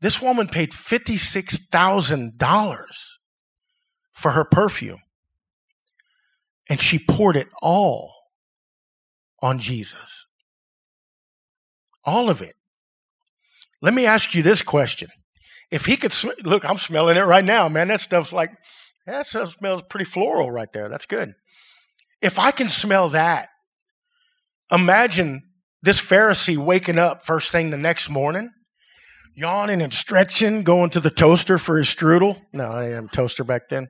This 0.00 0.22
woman 0.22 0.46
paid 0.46 0.72
fifty 0.72 1.18
six 1.18 1.58
thousand 1.58 2.38
dollars 2.38 3.18
for 4.12 4.30
her 4.30 4.44
perfume, 4.44 5.00
and 6.68 6.80
she 6.80 6.98
poured 6.98 7.36
it 7.36 7.48
all 7.60 8.14
on 9.42 9.58
Jesus. 9.58 10.26
All 12.04 12.30
of 12.30 12.40
it. 12.40 12.54
Let 13.80 13.94
me 13.94 14.06
ask 14.06 14.34
you 14.34 14.42
this 14.42 14.62
question. 14.62 15.08
If 15.70 15.86
he 15.86 15.96
could, 15.96 16.12
sm- 16.12 16.30
look, 16.42 16.64
I'm 16.64 16.78
smelling 16.78 17.16
it 17.16 17.24
right 17.24 17.44
now, 17.44 17.68
man. 17.68 17.88
That 17.88 18.00
stuff's 18.00 18.32
like, 18.32 18.50
that 19.06 19.26
stuff 19.26 19.50
smells 19.50 19.82
pretty 19.82 20.04
floral 20.04 20.50
right 20.50 20.72
there. 20.72 20.88
That's 20.88 21.06
good. 21.06 21.34
If 22.20 22.38
I 22.38 22.50
can 22.50 22.68
smell 22.68 23.08
that, 23.10 23.48
imagine 24.72 25.42
this 25.82 26.00
Pharisee 26.00 26.56
waking 26.56 26.98
up 26.98 27.24
first 27.24 27.52
thing 27.52 27.70
the 27.70 27.78
next 27.78 28.08
morning, 28.08 28.50
yawning 29.34 29.80
and 29.80 29.92
stretching, 29.92 30.64
going 30.64 30.90
to 30.90 31.00
the 31.00 31.10
toaster 31.10 31.58
for 31.58 31.78
his 31.78 31.86
strudel. 31.86 32.40
No, 32.52 32.70
I 32.70 32.84
didn't 32.84 33.02
have 33.02 33.10
toaster 33.12 33.44
back 33.44 33.68
then. 33.68 33.88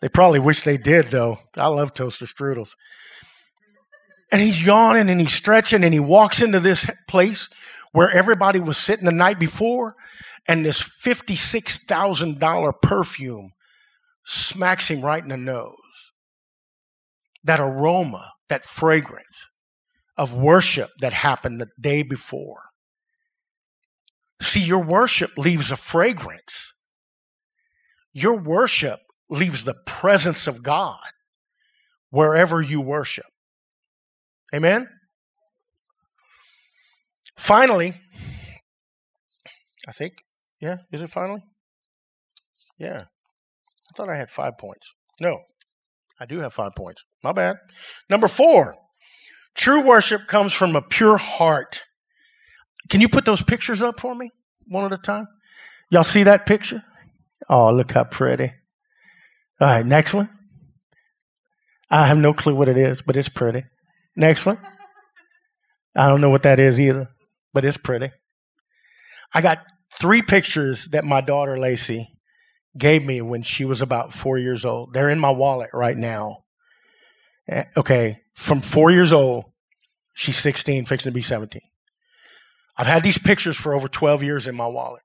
They 0.00 0.08
probably 0.08 0.40
wish 0.40 0.62
they 0.62 0.76
did, 0.76 1.10
though. 1.10 1.38
I 1.56 1.68
love 1.68 1.94
toaster 1.94 2.24
strudels. 2.24 2.74
And 4.32 4.40
he's 4.40 4.64
yawning 4.64 5.08
and 5.08 5.20
he's 5.20 5.34
stretching 5.34 5.84
and 5.84 5.94
he 5.94 6.00
walks 6.00 6.42
into 6.42 6.58
this 6.58 6.90
place 7.06 7.48
where 7.92 8.10
everybody 8.10 8.58
was 8.58 8.78
sitting 8.78 9.04
the 9.04 9.12
night 9.12 9.38
before, 9.38 9.94
and 10.48 10.64
this 10.64 10.82
$56,000 10.82 12.82
perfume 12.82 13.52
smacks 14.24 14.88
him 14.88 15.02
right 15.02 15.22
in 15.22 15.28
the 15.28 15.36
nose. 15.36 15.76
That 17.44 17.60
aroma, 17.60 18.32
that 18.48 18.64
fragrance 18.64 19.50
of 20.16 20.34
worship 20.34 20.90
that 21.00 21.12
happened 21.12 21.60
the 21.60 21.68
day 21.80 22.02
before. 22.02 22.60
See, 24.40 24.62
your 24.62 24.82
worship 24.82 25.30
leaves 25.36 25.70
a 25.70 25.76
fragrance. 25.76 26.74
Your 28.12 28.38
worship 28.38 29.00
leaves 29.30 29.64
the 29.64 29.76
presence 29.86 30.46
of 30.46 30.62
God 30.62 30.98
wherever 32.10 32.60
you 32.60 32.80
worship. 32.80 33.24
Amen? 34.54 34.88
Finally, 37.42 37.92
I 39.88 39.90
think, 39.90 40.12
yeah, 40.60 40.76
is 40.92 41.02
it 41.02 41.10
finally? 41.10 41.42
Yeah. 42.78 43.02
I 43.02 43.90
thought 43.96 44.08
I 44.08 44.14
had 44.14 44.30
five 44.30 44.56
points. 44.58 44.92
No, 45.20 45.40
I 46.20 46.24
do 46.24 46.38
have 46.38 46.54
five 46.54 46.70
points. 46.76 47.02
My 47.24 47.32
bad. 47.32 47.56
Number 48.08 48.28
four, 48.28 48.76
true 49.56 49.80
worship 49.80 50.28
comes 50.28 50.52
from 50.52 50.76
a 50.76 50.82
pure 50.82 51.16
heart. 51.16 51.82
Can 52.88 53.00
you 53.00 53.08
put 53.08 53.24
those 53.24 53.42
pictures 53.42 53.82
up 53.82 53.98
for 53.98 54.14
me 54.14 54.30
one 54.68 54.84
at 54.84 54.96
a 54.96 55.02
time? 55.02 55.26
Y'all 55.90 56.04
see 56.04 56.22
that 56.22 56.46
picture? 56.46 56.84
Oh, 57.48 57.72
look 57.72 57.90
how 57.90 58.04
pretty. 58.04 58.52
All 59.60 59.66
right, 59.66 59.84
next 59.84 60.14
one. 60.14 60.30
I 61.90 62.06
have 62.06 62.18
no 62.18 62.34
clue 62.34 62.54
what 62.54 62.68
it 62.68 62.78
is, 62.78 63.02
but 63.02 63.16
it's 63.16 63.28
pretty. 63.28 63.64
Next 64.14 64.46
one. 64.46 64.58
I 65.96 66.06
don't 66.06 66.20
know 66.20 66.30
what 66.30 66.44
that 66.44 66.60
is 66.60 66.80
either 66.80 67.08
but 67.52 67.64
it's 67.64 67.76
pretty. 67.76 68.10
I 69.34 69.42
got 69.42 69.64
three 69.98 70.22
pictures 70.22 70.88
that 70.88 71.04
my 71.04 71.20
daughter 71.20 71.58
Lacey 71.58 72.08
gave 72.76 73.04
me 73.04 73.20
when 73.20 73.42
she 73.42 73.64
was 73.64 73.82
about 73.82 74.12
four 74.12 74.38
years 74.38 74.64
old. 74.64 74.92
They're 74.92 75.10
in 75.10 75.18
my 75.18 75.30
wallet 75.30 75.70
right 75.72 75.96
now. 75.96 76.44
Eh, 77.48 77.64
okay, 77.76 78.20
from 78.34 78.60
four 78.60 78.90
years 78.90 79.12
old, 79.12 79.44
she's 80.14 80.38
16, 80.38 80.86
fixing 80.86 81.10
to 81.10 81.14
be 81.14 81.22
17. 81.22 81.60
I've 82.76 82.86
had 82.86 83.02
these 83.02 83.18
pictures 83.18 83.56
for 83.56 83.74
over 83.74 83.88
12 83.88 84.22
years 84.22 84.48
in 84.48 84.54
my 84.54 84.66
wallet. 84.66 85.02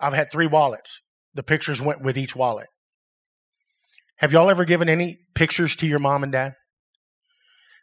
I've 0.00 0.12
had 0.12 0.30
three 0.30 0.46
wallets. 0.46 1.00
The 1.34 1.42
pictures 1.42 1.80
went 1.80 2.02
with 2.02 2.18
each 2.18 2.36
wallet. 2.36 2.68
Have 4.16 4.32
y'all 4.32 4.50
ever 4.50 4.64
given 4.64 4.88
any 4.88 5.20
pictures 5.34 5.76
to 5.76 5.86
your 5.86 5.98
mom 5.98 6.22
and 6.22 6.32
dad? 6.32 6.54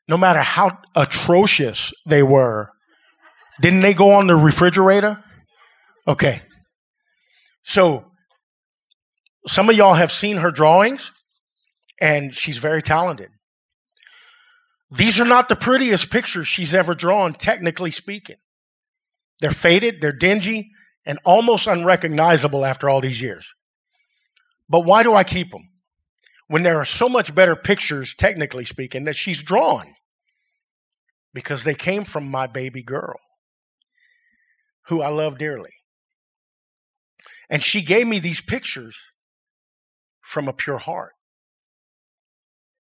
No 0.08 0.18
matter 0.18 0.42
how 0.42 0.78
atrocious 0.96 1.94
they 2.06 2.22
were, 2.22 2.72
didn't 3.62 3.82
they 3.82 3.94
go 3.94 4.12
on 4.12 4.28
the 4.28 4.36
refrigerator? 4.36 5.24
Okay. 6.08 6.42
So 7.64 8.06
some 9.48 9.70
of 9.70 9.76
y'all 9.76 9.96
have 9.96 10.12
seen 10.12 10.38
her 10.38 10.52
drawings, 10.52 11.12
and 12.00 12.34
she's 12.34 12.58
very 12.58 12.82
talented. 12.82 13.30
These 14.90 15.20
are 15.20 15.26
not 15.26 15.50
the 15.50 15.56
prettiest 15.56 16.10
pictures 16.12 16.48
she's 16.48 16.74
ever 16.74 16.96
drawn, 16.96 17.34
technically 17.34 17.92
speaking. 17.92 18.38
They're 19.42 19.52
faded, 19.52 20.00
they're 20.02 20.12
dingy, 20.14 20.72
and 21.06 21.20
almost 21.26 21.68
unrecognizable 21.68 22.64
after 22.66 22.90
all 22.90 23.02
these 23.02 23.22
years. 23.22 23.54
But 24.70 24.86
why 24.86 25.04
do 25.04 25.14
I 25.14 25.24
keep 25.24 25.52
them? 25.52 25.70
When 26.48 26.64
there 26.64 26.78
are 26.78 26.86
so 26.86 27.10
much 27.10 27.36
better 27.36 27.56
pictures, 27.56 28.16
technically 28.16 28.66
speaking, 28.66 29.04
that 29.06 29.16
she's 29.16 29.44
drawn. 29.44 29.94
because 31.38 31.64
they 31.64 31.76
came 31.76 32.04
from 32.04 32.28
my 32.28 32.48
baby 32.48 32.82
girl, 32.82 33.20
who 34.88 35.02
I 35.02 35.10
love 35.10 35.38
dearly. 35.38 35.72
And 37.50 37.64
she 37.64 37.82
gave 37.82 38.08
me 38.08 38.20
these 38.20 38.42
pictures 38.42 39.12
from 40.22 40.48
a 40.48 40.54
pure 40.54 40.78
heart. 40.78 41.14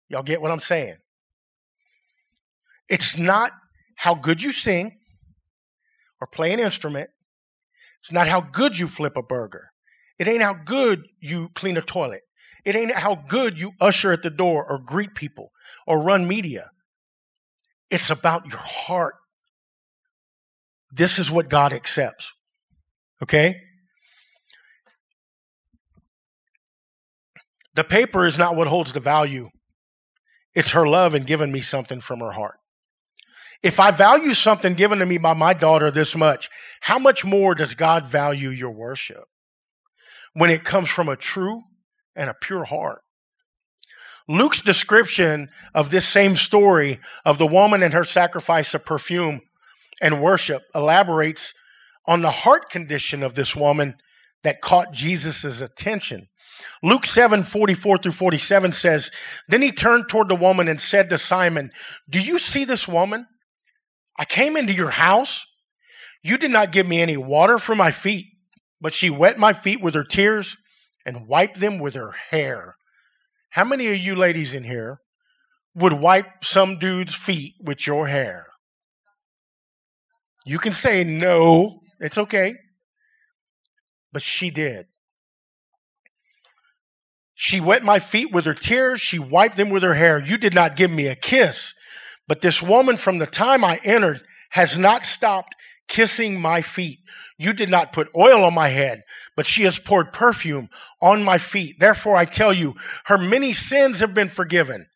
Y'all 0.10 0.24
get 0.24 0.42
what 0.42 0.52
I'm 0.52 0.60
saying? 0.60 0.98
It's 2.90 3.18
not 3.18 3.52
how 3.96 4.16
good 4.16 4.42
you 4.42 4.52
sing 4.52 4.98
or 6.22 6.28
play 6.28 6.54
an 6.54 6.60
instrument. 6.60 7.10
It's 8.02 8.12
not 8.12 8.28
how 8.28 8.42
good 8.42 8.78
you 8.78 8.88
flip 8.88 9.18
a 9.18 9.24
burger. 9.24 9.70
It 10.18 10.28
ain't 10.28 10.42
how 10.42 10.54
good 10.54 11.08
you 11.20 11.50
clean 11.56 11.78
a 11.78 11.82
toilet. 11.82 12.22
It 12.66 12.76
ain't 12.76 12.92
how 12.92 13.16
good 13.16 13.60
you 13.60 13.72
usher 13.80 14.12
at 14.12 14.24
the 14.24 14.30
door 14.30 14.66
or 14.70 14.80
greet 14.80 15.16
people 15.16 15.52
or 15.86 16.02
run 16.02 16.28
media. 16.28 16.72
It's 17.90 18.10
about 18.10 18.48
your 18.48 18.60
heart. 18.60 19.16
This 20.92 21.20
is 21.20 21.30
what 21.30 21.50
God 21.50 21.74
accepts. 21.74 22.34
Okay? 23.22 23.62
The 27.76 27.84
paper 27.84 28.26
is 28.26 28.38
not 28.38 28.56
what 28.56 28.68
holds 28.68 28.94
the 28.94 29.00
value. 29.00 29.50
It's 30.56 30.72
her 30.72 30.88
love 30.88 31.14
and 31.14 31.28
giving 31.28 31.52
me 31.52 31.62
something 31.62 32.02
from 32.02 32.20
her 32.20 32.32
heart. 32.32 32.58
If 33.62 33.80
I 33.80 33.92
value 33.92 34.34
something 34.34 34.74
given 34.74 35.00
to 35.00 35.06
me 35.06 35.18
by 35.18 35.34
my 35.34 35.54
daughter 35.54 35.92
this 35.92 36.16
much, 36.16 36.50
how 36.82 37.00
much 37.00 37.26
more 37.26 37.56
does 37.56 37.74
God 37.74 38.06
value 38.06 38.50
your 38.50 38.72
worship 38.72 39.26
when 40.34 40.50
it 40.50 40.64
comes 40.64 40.90
from 40.90 41.10
a 41.10 41.16
true 41.16 41.62
and 42.16 42.30
a 42.30 42.36
pure 42.36 42.66
heart? 42.66 43.02
Luke's 44.28 44.62
description 44.62 45.50
of 45.74 45.90
this 45.90 46.08
same 46.08 46.36
story 46.36 47.00
of 47.24 47.38
the 47.38 47.48
woman 47.48 47.82
and 47.82 47.94
her 47.94 48.04
sacrifice 48.04 48.74
of 48.74 48.86
perfume 48.86 49.42
and 50.02 50.22
worship 50.22 50.64
elaborates 50.76 51.54
on 52.06 52.22
the 52.22 52.32
heart 52.32 52.70
condition 52.70 53.24
of 53.24 53.36
this 53.36 53.56
woman 53.56 53.96
that 54.44 54.62
caught 54.62 54.94
Jesus' 54.94 55.62
attention. 55.62 56.28
Luke 56.82 57.06
7 57.06 57.44
44 57.44 57.98
through 57.98 58.12
47 58.12 58.72
says, 58.72 59.12
Then 59.48 59.62
he 59.62 59.72
turned 59.72 60.10
toward 60.10 60.30
the 60.30 60.36
woman 60.36 60.68
and 60.68 60.80
said 60.80 61.10
to 61.10 61.18
Simon, 61.18 61.72
Do 62.10 62.22
you 62.22 62.40
see 62.40 62.66
this 62.66 62.88
woman? 62.88 63.28
I 64.18 64.26
came 64.26 64.58
into 64.58 64.74
your 64.74 64.92
house. 64.92 65.46
You 66.24 66.38
did 66.38 66.52
not 66.52 66.72
give 66.72 66.88
me 66.88 67.02
any 67.02 67.18
water 67.18 67.60
for 67.60 67.76
my 67.76 67.92
feet, 67.92 68.26
but 68.82 68.94
she 68.94 69.10
wet 69.10 69.38
my 69.38 69.54
feet 69.54 69.82
with 69.82 69.94
her 69.94 70.04
tears 70.04 70.58
and 71.06 71.28
wiped 71.28 71.60
them 71.60 71.80
with 71.80 71.94
her 71.94 72.12
hair. 72.32 72.76
How 73.52 73.64
many 73.64 73.88
of 73.88 73.98
you 73.98 74.16
ladies 74.16 74.54
in 74.54 74.64
here 74.64 75.00
would 75.76 75.94
wipe 75.94 76.44
some 76.44 76.80
dude's 76.80 77.16
feet 77.16 77.54
with 77.62 77.86
your 77.86 78.08
hair? 78.08 78.48
You 80.48 80.60
can 80.60 80.72
say 80.72 81.04
no, 81.04 81.82
it's 82.00 82.18
okay. 82.18 82.56
But 84.14 84.22
she 84.22 84.50
did. 84.50 84.88
She 87.36 87.60
wet 87.60 87.84
my 87.84 88.00
feet 88.00 88.32
with 88.32 88.46
her 88.46 88.54
tears. 88.54 89.02
She 89.02 89.20
wiped 89.20 89.58
them 89.58 89.70
with 89.70 89.84
her 89.84 89.94
hair. 89.94 90.24
You 90.24 90.38
did 90.38 90.56
not 90.56 90.78
give 90.78 90.90
me 90.90 91.08
a 91.08 91.16
kiss. 91.16 91.74
But 92.28 92.42
this 92.42 92.64
woman, 92.64 92.96
from 92.96 93.20
the 93.20 93.28
time 93.28 93.64
I 93.64 93.80
entered, 93.84 94.22
has 94.52 94.78
not 94.78 95.06
stopped 95.06 95.54
kissing 95.88 96.40
my 96.40 96.62
feet. 96.62 97.00
You 97.38 97.54
did 97.54 97.70
not 97.70 97.94
put 97.94 98.10
oil 98.16 98.44
on 98.44 98.54
my 98.54 98.70
head, 98.70 99.04
but 99.36 99.46
she 99.46 99.64
has 99.64 99.78
poured 99.80 100.14
perfume 100.14 100.70
on 101.02 101.24
my 101.24 101.38
feet. 101.38 101.76
Therefore, 101.80 102.16
I 102.16 102.26
tell 102.26 102.54
you, 102.54 102.76
her 103.06 103.18
many 103.18 103.54
sins 103.54 104.00
have 104.00 104.14
been 104.14 104.30
forgiven, 104.30 104.88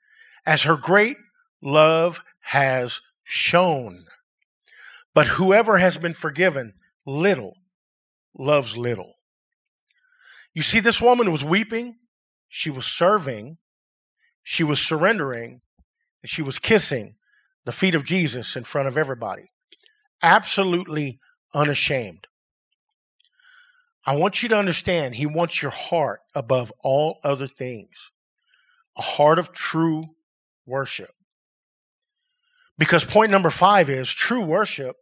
as 0.46 0.64
her 0.64 0.78
great 0.78 1.18
love 1.62 2.24
has 2.40 3.02
shown. 3.24 4.06
But 5.13 5.28
whoever 5.28 5.78
has 5.78 5.97
been 5.97 6.13
forgiven 6.13 6.74
little 7.06 7.58
loves 8.38 8.78
little. 8.78 9.15
You 10.54 10.62
see, 10.62 10.80
this 10.80 11.02
woman 11.02 11.32
was 11.32 11.43
weeping, 11.43 11.97
she 12.47 12.69
was 12.69 12.86
serving, 12.86 13.58
she 14.43 14.63
was 14.63 14.82
surrendering, 14.82 15.62
and 16.21 16.30
she 16.30 16.41
was 16.41 16.60
kissing 16.60 17.15
the 17.65 17.71
feet 17.71 17.95
of 17.95 18.04
Jesus 18.04 18.56
in 18.56 18.63
front 18.63 18.88
of 18.88 18.97
everybody. 18.97 19.52
Absolutely 20.21 21.19
unashamed. 21.54 22.28
I 24.06 24.17
want 24.17 24.41
you 24.41 24.50
to 24.50 24.58
understand, 24.58 25.15
He 25.15 25.26
wants 25.26 25.62
your 25.62 25.71
heart 25.71 26.21
above 26.36 26.74
all 26.84 27.19
other 27.24 27.47
things, 27.47 28.12
a 28.97 29.02
heart 29.02 29.39
of 29.39 29.54
true 29.54 30.15
worship. 30.65 31.12
Because 32.82 33.06
point 33.06 33.30
number 33.30 33.52
five 33.52 33.91
is 33.91 34.12
true 34.12 34.41
worship 34.41 34.96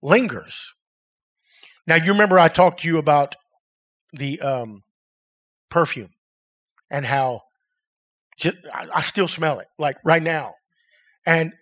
lingers. 0.00 0.72
Now, 1.88 1.96
you 1.96 2.12
remember 2.12 2.38
I 2.38 2.46
talked 2.46 2.82
to 2.82 2.88
you 2.88 2.98
about 2.98 3.34
the 4.12 4.40
um, 4.40 4.84
perfume 5.68 6.10
and 6.92 7.04
how 7.04 7.40
just, 8.38 8.58
I 8.72 9.00
still 9.00 9.26
smell 9.26 9.58
it, 9.58 9.66
like 9.76 9.96
right 10.04 10.22
now. 10.22 10.54
And 11.26 11.54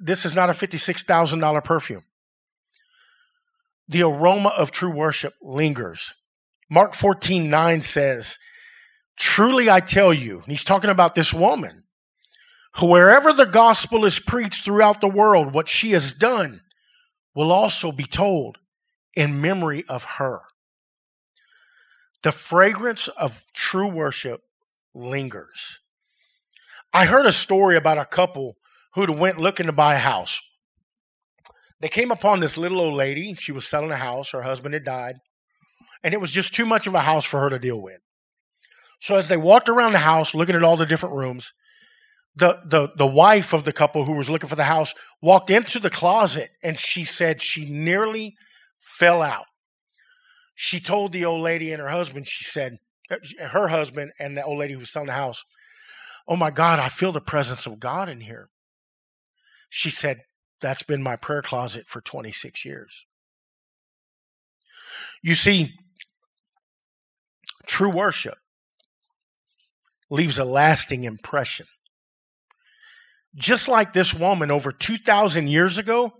this 0.00 0.26
is 0.26 0.34
not 0.34 0.50
a 0.50 0.52
$56,000 0.52 1.62
perfume. 1.62 2.02
The 3.86 4.02
aroma 4.02 4.48
of 4.48 4.72
true 4.72 4.90
worship 4.90 5.34
lingers. 5.42 6.12
Mark 6.68 6.94
14, 6.94 7.48
9 7.48 7.80
says, 7.82 8.40
Truly 9.16 9.70
I 9.70 9.78
tell 9.78 10.12
you, 10.12 10.42
he's 10.48 10.64
talking 10.64 10.90
about 10.90 11.14
this 11.14 11.32
woman, 11.32 11.83
wherever 12.80 13.32
the 13.32 13.46
gospel 13.46 14.04
is 14.04 14.18
preached 14.18 14.64
throughout 14.64 15.00
the 15.00 15.08
world, 15.08 15.54
what 15.54 15.68
she 15.68 15.92
has 15.92 16.12
done 16.14 16.60
will 17.34 17.52
also 17.52 17.92
be 17.92 18.04
told 18.04 18.58
in 19.14 19.40
memory 19.40 19.84
of 19.88 20.04
her. 20.04 20.40
The 22.22 22.32
fragrance 22.32 23.08
of 23.08 23.44
true 23.52 23.88
worship 23.88 24.40
lingers. 24.94 25.80
I 26.92 27.06
heard 27.06 27.26
a 27.26 27.32
story 27.32 27.76
about 27.76 27.98
a 27.98 28.04
couple 28.04 28.56
who 28.94 29.10
went 29.12 29.38
looking 29.38 29.66
to 29.66 29.72
buy 29.72 29.94
a 29.94 29.98
house. 29.98 30.40
They 31.80 31.88
came 31.88 32.10
upon 32.10 32.40
this 32.40 32.56
little 32.56 32.80
old 32.80 32.94
lady. 32.94 33.34
She 33.34 33.52
was 33.52 33.66
selling 33.66 33.90
a 33.90 33.96
house. 33.96 34.30
Her 34.30 34.42
husband 34.42 34.74
had 34.74 34.84
died. 34.84 35.16
And 36.02 36.14
it 36.14 36.20
was 36.20 36.32
just 36.32 36.54
too 36.54 36.64
much 36.64 36.86
of 36.86 36.94
a 36.94 37.00
house 37.00 37.24
for 37.24 37.40
her 37.40 37.50
to 37.50 37.58
deal 37.58 37.82
with. 37.82 37.98
So 39.00 39.16
as 39.16 39.28
they 39.28 39.36
walked 39.36 39.68
around 39.68 39.92
the 39.92 39.98
house, 39.98 40.34
looking 40.34 40.54
at 40.54 40.62
all 40.62 40.76
the 40.76 40.86
different 40.86 41.14
rooms, 41.14 41.52
the, 42.36 42.60
the, 42.64 42.92
the 42.96 43.06
wife 43.06 43.52
of 43.52 43.64
the 43.64 43.72
couple 43.72 44.04
who 44.04 44.16
was 44.16 44.28
looking 44.28 44.48
for 44.48 44.56
the 44.56 44.64
house 44.64 44.94
walked 45.22 45.50
into 45.50 45.78
the 45.78 45.90
closet 45.90 46.50
and 46.62 46.76
she 46.76 47.04
said 47.04 47.40
she 47.40 47.70
nearly 47.70 48.36
fell 48.78 49.22
out. 49.22 49.46
She 50.54 50.80
told 50.80 51.12
the 51.12 51.24
old 51.24 51.42
lady 51.42 51.72
and 51.72 51.80
her 51.80 51.88
husband, 51.88 52.26
she 52.26 52.44
said, 52.44 52.78
uh, 53.10 53.16
her 53.48 53.68
husband 53.68 54.12
and 54.18 54.36
the 54.36 54.44
old 54.44 54.58
lady 54.58 54.74
who 54.74 54.80
was 54.80 54.90
selling 54.90 55.08
the 55.08 55.14
house, 55.14 55.44
Oh 56.26 56.36
my 56.36 56.50
God, 56.50 56.78
I 56.78 56.88
feel 56.88 57.12
the 57.12 57.20
presence 57.20 57.66
of 57.66 57.78
God 57.78 58.08
in 58.08 58.20
here. 58.20 58.48
She 59.68 59.90
said, 59.90 60.22
That's 60.60 60.82
been 60.82 61.02
my 61.02 61.16
prayer 61.16 61.42
closet 61.42 61.86
for 61.86 62.00
26 62.00 62.64
years. 62.64 63.04
You 65.22 65.34
see, 65.34 65.74
true 67.66 67.90
worship 67.90 68.38
leaves 70.10 70.38
a 70.38 70.44
lasting 70.44 71.04
impression. 71.04 71.66
Just 73.36 73.68
like 73.68 73.92
this 73.92 74.14
woman 74.14 74.50
over 74.50 74.70
2,000 74.70 75.48
years 75.48 75.78
ago, 75.78 76.12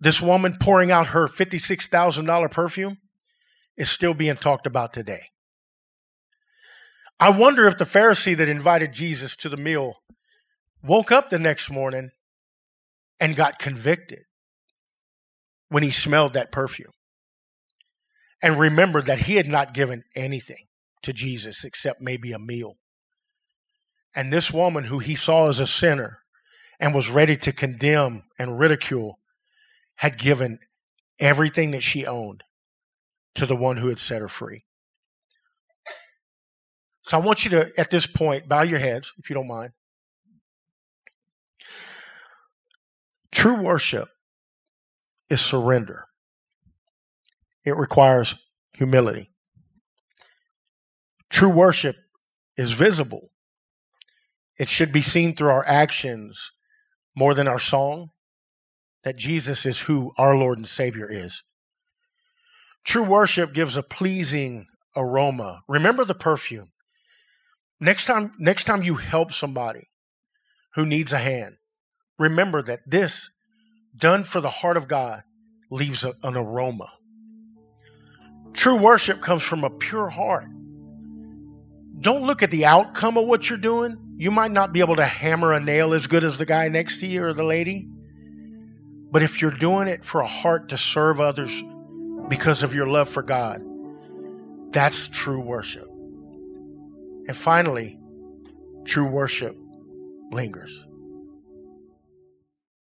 this 0.00 0.20
woman 0.20 0.56
pouring 0.60 0.90
out 0.90 1.08
her 1.08 1.28
$56,000 1.28 2.50
perfume 2.50 2.98
is 3.76 3.90
still 3.90 4.14
being 4.14 4.36
talked 4.36 4.66
about 4.66 4.92
today. 4.92 5.22
I 7.20 7.30
wonder 7.30 7.66
if 7.66 7.78
the 7.78 7.84
Pharisee 7.84 8.36
that 8.36 8.48
invited 8.48 8.92
Jesus 8.92 9.36
to 9.36 9.48
the 9.48 9.56
meal 9.56 9.96
woke 10.82 11.10
up 11.10 11.30
the 11.30 11.38
next 11.38 11.70
morning 11.70 12.10
and 13.20 13.34
got 13.34 13.58
convicted 13.58 14.20
when 15.68 15.82
he 15.82 15.90
smelled 15.90 16.34
that 16.34 16.52
perfume 16.52 16.92
and 18.40 18.58
remembered 18.58 19.06
that 19.06 19.20
he 19.20 19.34
had 19.34 19.48
not 19.48 19.74
given 19.74 20.04
anything 20.14 20.66
to 21.02 21.12
Jesus 21.12 21.64
except 21.64 22.00
maybe 22.00 22.32
a 22.32 22.38
meal. 22.38 22.76
And 24.14 24.32
this 24.32 24.52
woman, 24.52 24.84
who 24.84 24.98
he 24.98 25.14
saw 25.14 25.48
as 25.48 25.60
a 25.60 25.66
sinner 25.66 26.20
and 26.80 26.94
was 26.94 27.10
ready 27.10 27.36
to 27.36 27.52
condemn 27.52 28.22
and 28.38 28.58
ridicule, 28.58 29.18
had 29.96 30.18
given 30.18 30.58
everything 31.18 31.72
that 31.72 31.82
she 31.82 32.06
owned 32.06 32.44
to 33.34 33.46
the 33.46 33.56
one 33.56 33.76
who 33.76 33.88
had 33.88 33.98
set 33.98 34.20
her 34.20 34.28
free. 34.28 34.64
So 37.02 37.18
I 37.18 37.24
want 37.24 37.44
you 37.44 37.50
to, 37.52 37.70
at 37.78 37.90
this 37.90 38.06
point, 38.06 38.48
bow 38.48 38.62
your 38.62 38.78
heads, 38.78 39.12
if 39.18 39.30
you 39.30 39.34
don't 39.34 39.48
mind. 39.48 39.72
True 43.32 43.62
worship 43.62 44.08
is 45.30 45.40
surrender, 45.40 46.06
it 47.64 47.76
requires 47.76 48.34
humility. 48.74 49.30
True 51.30 51.50
worship 51.50 51.96
is 52.56 52.72
visible, 52.72 53.30
it 54.58 54.68
should 54.68 54.92
be 54.92 55.02
seen 55.02 55.34
through 55.34 55.50
our 55.50 55.64
actions 55.66 56.52
more 57.16 57.34
than 57.34 57.48
our 57.48 57.58
song, 57.58 58.10
that 59.04 59.16
Jesus 59.16 59.64
is 59.64 59.82
who 59.82 60.12
our 60.18 60.36
Lord 60.36 60.58
and 60.58 60.66
Savior 60.66 61.08
is. 61.10 61.42
True 62.84 63.04
worship 63.04 63.52
gives 63.52 63.76
a 63.76 63.82
pleasing 63.82 64.66
aroma. 64.96 65.62
Remember 65.68 66.04
the 66.04 66.14
perfume. 66.14 66.72
Next 67.80 68.06
time, 68.06 68.32
next 68.38 68.64
time 68.64 68.82
you 68.82 68.96
help 68.96 69.30
somebody 69.30 69.88
who 70.74 70.84
needs 70.84 71.12
a 71.12 71.18
hand, 71.18 71.56
remember 72.18 72.62
that 72.62 72.80
this, 72.86 73.30
done 73.96 74.24
for 74.24 74.40
the 74.40 74.48
heart 74.48 74.76
of 74.76 74.88
God, 74.88 75.22
leaves 75.70 76.02
a, 76.02 76.14
an 76.22 76.36
aroma. 76.36 76.90
True 78.52 78.76
worship 78.76 79.20
comes 79.20 79.42
from 79.42 79.62
a 79.62 79.70
pure 79.70 80.08
heart. 80.08 80.48
Don't 82.00 82.26
look 82.26 82.42
at 82.42 82.50
the 82.50 82.64
outcome 82.64 83.16
of 83.16 83.26
what 83.26 83.48
you're 83.48 83.58
doing. 83.58 84.07
You 84.20 84.32
might 84.32 84.50
not 84.50 84.72
be 84.72 84.80
able 84.80 84.96
to 84.96 85.04
hammer 85.04 85.52
a 85.52 85.60
nail 85.60 85.94
as 85.94 86.08
good 86.08 86.24
as 86.24 86.38
the 86.38 86.44
guy 86.44 86.68
next 86.68 86.98
to 87.00 87.06
you 87.06 87.22
or 87.22 87.32
the 87.32 87.44
lady. 87.44 87.88
But 89.12 89.22
if 89.22 89.40
you're 89.40 89.52
doing 89.52 89.86
it 89.86 90.04
for 90.04 90.20
a 90.22 90.26
heart 90.26 90.70
to 90.70 90.76
serve 90.76 91.20
others 91.20 91.62
because 92.26 92.64
of 92.64 92.74
your 92.74 92.88
love 92.88 93.08
for 93.08 93.22
God, 93.22 93.62
that's 94.72 95.06
true 95.06 95.38
worship. 95.38 95.88
And 97.28 97.36
finally, 97.36 97.96
true 98.84 99.06
worship 99.06 99.56
lingers. 100.32 100.87